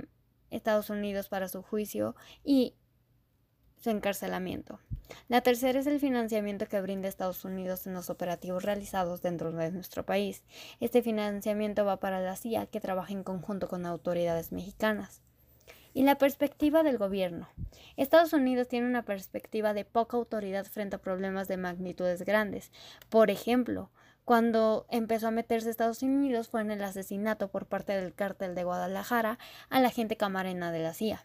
Estados 0.49 0.89
Unidos 0.89 1.29
para 1.29 1.49
su 1.49 1.61
juicio 1.61 2.17
y 2.43 2.75
su 3.77 3.91
encarcelamiento. 3.91 4.81
La 5.29 5.43
tercera 5.43 5.79
es 5.79 5.87
el 5.87 6.01
financiamiento 6.01 6.69
que 6.69 6.81
brinda 6.81 7.07
Estados 7.07 7.45
Unidos 7.45 7.87
en 7.87 7.93
los 7.93 8.09
operativos 8.09 8.63
realizados 8.63 9.21
dentro 9.21 9.53
de 9.53 9.73
nuestro 9.73 10.07
país. 10.07 10.43
Este 10.81 11.03
financiamiento 11.03 11.85
va 11.85 12.01
para 12.01 12.23
la 12.23 12.35
CIA, 12.35 12.65
que 12.65 12.81
trabaja 12.81 13.13
en 13.13 13.25
conjunto 13.25 13.69
con 13.69 13.85
autoridades 13.85 14.53
mexicanas 14.53 15.21
y 15.97 16.03
la 16.03 16.19
perspectiva 16.19 16.83
del 16.83 16.99
gobierno. 16.99 17.49
Estados 17.97 18.35
Unidos 18.35 18.69
tiene 18.69 18.87
una 18.87 19.07
perspectiva 19.07 19.73
de 19.73 19.87
poca 19.87 20.19
autoridad 20.19 20.67
frente 20.67 20.97
a 20.97 21.01
problemas 21.01 21.49
de 21.49 21.57
magnitudes 21.57 22.23
grandes. 22.23 22.71
Por 23.09 23.31
ejemplo, 23.31 23.89
cuando 24.27 24.85
empezó 24.91 25.29
a 25.29 25.31
meterse 25.31 25.71
Estados 25.71 26.03
Unidos 26.03 26.49
fue 26.49 26.61
en 26.61 26.71
el 26.71 26.85
asesinato 26.85 27.49
por 27.49 27.65
parte 27.65 27.95
del 27.95 28.13
cártel 28.13 28.55
de 28.55 28.65
Guadalajara 28.65 29.39
a 29.71 29.81
la 29.81 29.89
gente 29.89 30.19
camarena 30.19 30.71
de 30.71 30.81
la 30.81 30.93
CIA. 30.93 31.25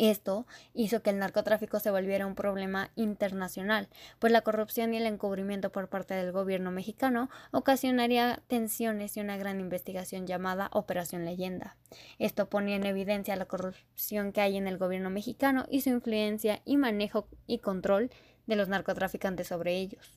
Esto 0.00 0.46
hizo 0.72 1.02
que 1.02 1.10
el 1.10 1.18
narcotráfico 1.18 1.78
se 1.78 1.90
volviera 1.90 2.26
un 2.26 2.34
problema 2.34 2.90
internacional, 2.96 3.90
pues 4.18 4.32
la 4.32 4.40
corrupción 4.40 4.94
y 4.94 4.96
el 4.96 5.04
encubrimiento 5.04 5.70
por 5.72 5.90
parte 5.90 6.14
del 6.14 6.32
gobierno 6.32 6.70
mexicano 6.70 7.28
ocasionaría 7.50 8.40
tensiones 8.46 9.18
y 9.18 9.20
una 9.20 9.36
gran 9.36 9.60
investigación 9.60 10.26
llamada 10.26 10.70
Operación 10.72 11.26
Leyenda. 11.26 11.76
Esto 12.18 12.48
ponía 12.48 12.76
en 12.76 12.86
evidencia 12.86 13.36
la 13.36 13.44
corrupción 13.44 14.32
que 14.32 14.40
hay 14.40 14.56
en 14.56 14.68
el 14.68 14.78
gobierno 14.78 15.10
mexicano 15.10 15.66
y 15.68 15.82
su 15.82 15.90
influencia 15.90 16.62
y 16.64 16.78
manejo 16.78 17.28
y 17.46 17.58
control 17.58 18.10
de 18.46 18.56
los 18.56 18.68
narcotraficantes 18.68 19.48
sobre 19.48 19.76
ellos. 19.76 20.16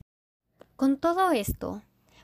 Con 0.78 0.96
todo 0.96 1.34
esto, 1.34 1.82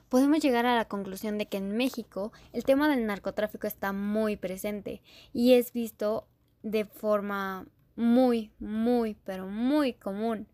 podemos 0.08 0.40
llegar 0.40 0.64
a 0.64 0.76
la 0.76 0.86
conclusión 0.86 1.36
de 1.36 1.44
que 1.44 1.58
en 1.58 1.76
México 1.76 2.32
el 2.54 2.64
tema 2.64 2.88
del 2.88 3.04
narcotráfico 3.04 3.66
está 3.66 3.92
muy 3.92 4.36
presente 4.36 5.02
y 5.34 5.52
es 5.52 5.74
visto 5.74 6.26
de 6.62 6.84
forma 6.84 7.66
muy, 7.96 8.52
muy, 8.58 9.16
pero 9.24 9.46
muy 9.46 9.92
común. 9.92 10.46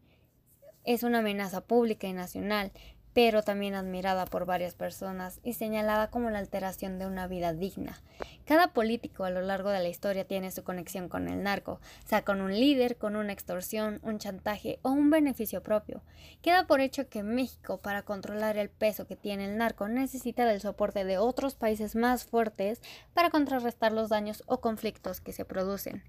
Es 0.84 1.02
una 1.02 1.18
amenaza 1.18 1.66
pública 1.66 2.06
y 2.06 2.12
nacional, 2.12 2.72
pero 3.16 3.42
también 3.42 3.74
admirada 3.74 4.26
por 4.26 4.44
varias 4.44 4.74
personas 4.74 5.40
y 5.42 5.54
señalada 5.54 6.10
como 6.10 6.28
la 6.28 6.38
alteración 6.38 6.98
de 6.98 7.06
una 7.06 7.26
vida 7.26 7.54
digna. 7.54 7.98
Cada 8.44 8.74
político 8.74 9.24
a 9.24 9.30
lo 9.30 9.40
largo 9.40 9.70
de 9.70 9.80
la 9.80 9.88
historia 9.88 10.26
tiene 10.26 10.50
su 10.50 10.64
conexión 10.64 11.08
con 11.08 11.26
el 11.26 11.42
narco, 11.42 11.80
sea 12.04 12.26
con 12.26 12.42
un 12.42 12.52
líder, 12.52 12.98
con 12.98 13.16
una 13.16 13.32
extorsión, 13.32 14.00
un 14.02 14.18
chantaje 14.18 14.80
o 14.82 14.90
un 14.90 15.08
beneficio 15.08 15.62
propio. 15.62 16.02
Queda 16.42 16.66
por 16.66 16.82
hecho 16.82 17.08
que 17.08 17.22
México, 17.22 17.78
para 17.78 18.02
controlar 18.02 18.58
el 18.58 18.68
peso 18.68 19.06
que 19.06 19.16
tiene 19.16 19.46
el 19.46 19.56
narco, 19.56 19.88
necesita 19.88 20.44
del 20.44 20.60
soporte 20.60 21.06
de 21.06 21.16
otros 21.16 21.54
países 21.54 21.96
más 21.96 22.26
fuertes 22.26 22.82
para 23.14 23.30
contrarrestar 23.30 23.92
los 23.92 24.10
daños 24.10 24.42
o 24.44 24.60
conflictos 24.60 25.22
que 25.22 25.32
se 25.32 25.46
producen. 25.46 26.04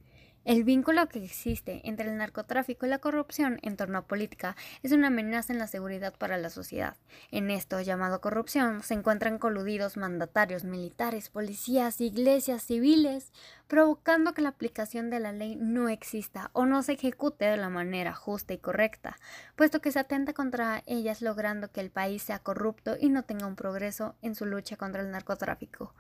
El 0.48 0.64
vínculo 0.64 1.10
que 1.10 1.22
existe 1.22 1.82
entre 1.84 2.10
el 2.10 2.16
narcotráfico 2.16 2.86
y 2.86 2.90
la 2.90 3.00
corrupción 3.00 3.60
en 3.64 3.76
torno 3.76 3.98
a 3.98 4.08
política 4.08 4.56
es 4.82 4.94
una 4.94 5.08
amenaza 5.08 5.52
en 5.52 5.60
la 5.60 5.68
seguridad 5.68 6.14
para 6.18 6.38
la 6.38 6.50
sociedad. 6.50 6.96
En 7.32 7.52
esto 7.52 7.82
llamado 7.82 8.22
corrupción 8.22 8.82
se 8.82 8.94
encuentran 8.94 9.40
coludidos 9.40 9.98
mandatarios 9.98 10.64
militares, 10.64 11.28
policías, 11.28 12.00
iglesias, 12.00 12.64
civiles, 12.64 13.34
provocando 13.68 14.34
que 14.34 14.42
la 14.42 14.48
aplicación 14.48 15.10
de 15.10 15.20
la 15.20 15.34
ley 15.34 15.58
no 15.58 15.90
exista 15.90 16.50
o 16.54 16.66
no 16.66 16.82
se 16.82 16.94
ejecute 16.94 17.44
de 17.44 17.58
la 17.58 17.68
manera 17.68 18.14
justa 18.14 18.54
y 18.54 18.58
correcta, 18.58 19.18
puesto 19.58 19.82
que 19.82 19.92
se 19.92 20.00
atenta 20.00 20.32
contra 20.32 20.82
ellas 20.86 21.22
logrando 21.22 21.74
que 21.74 21.82
el 21.82 21.90
país 21.90 22.24
sea 22.24 22.40
corrupto 22.40 22.96
y 22.98 23.10
no 23.10 23.24
tenga 23.24 23.48
un 23.48 23.58
progreso 23.58 24.16
en 24.22 24.34
su 24.34 24.46
lucha 24.46 24.78
contra 24.78 25.02
el 25.02 25.12
narcotráfico. 25.12 25.94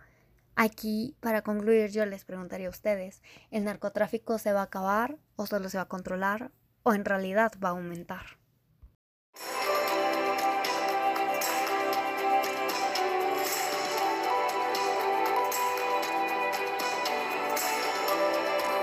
Aquí, 0.59 1.15
para 1.19 1.43
concluir, 1.43 1.91
yo 1.91 2.03
les 2.07 2.25
preguntaría 2.25 2.65
a 2.65 2.71
ustedes, 2.71 3.21
¿el 3.51 3.63
narcotráfico 3.63 4.39
se 4.39 4.53
va 4.53 4.61
a 4.61 4.63
acabar 4.63 5.19
o 5.35 5.45
solo 5.45 5.69
se 5.69 5.77
va 5.77 5.83
a 5.83 5.87
controlar 5.87 6.49
o 6.81 6.95
en 6.95 7.05
realidad 7.05 7.51
va 7.63 7.69
a 7.69 7.71
aumentar? 7.73 8.39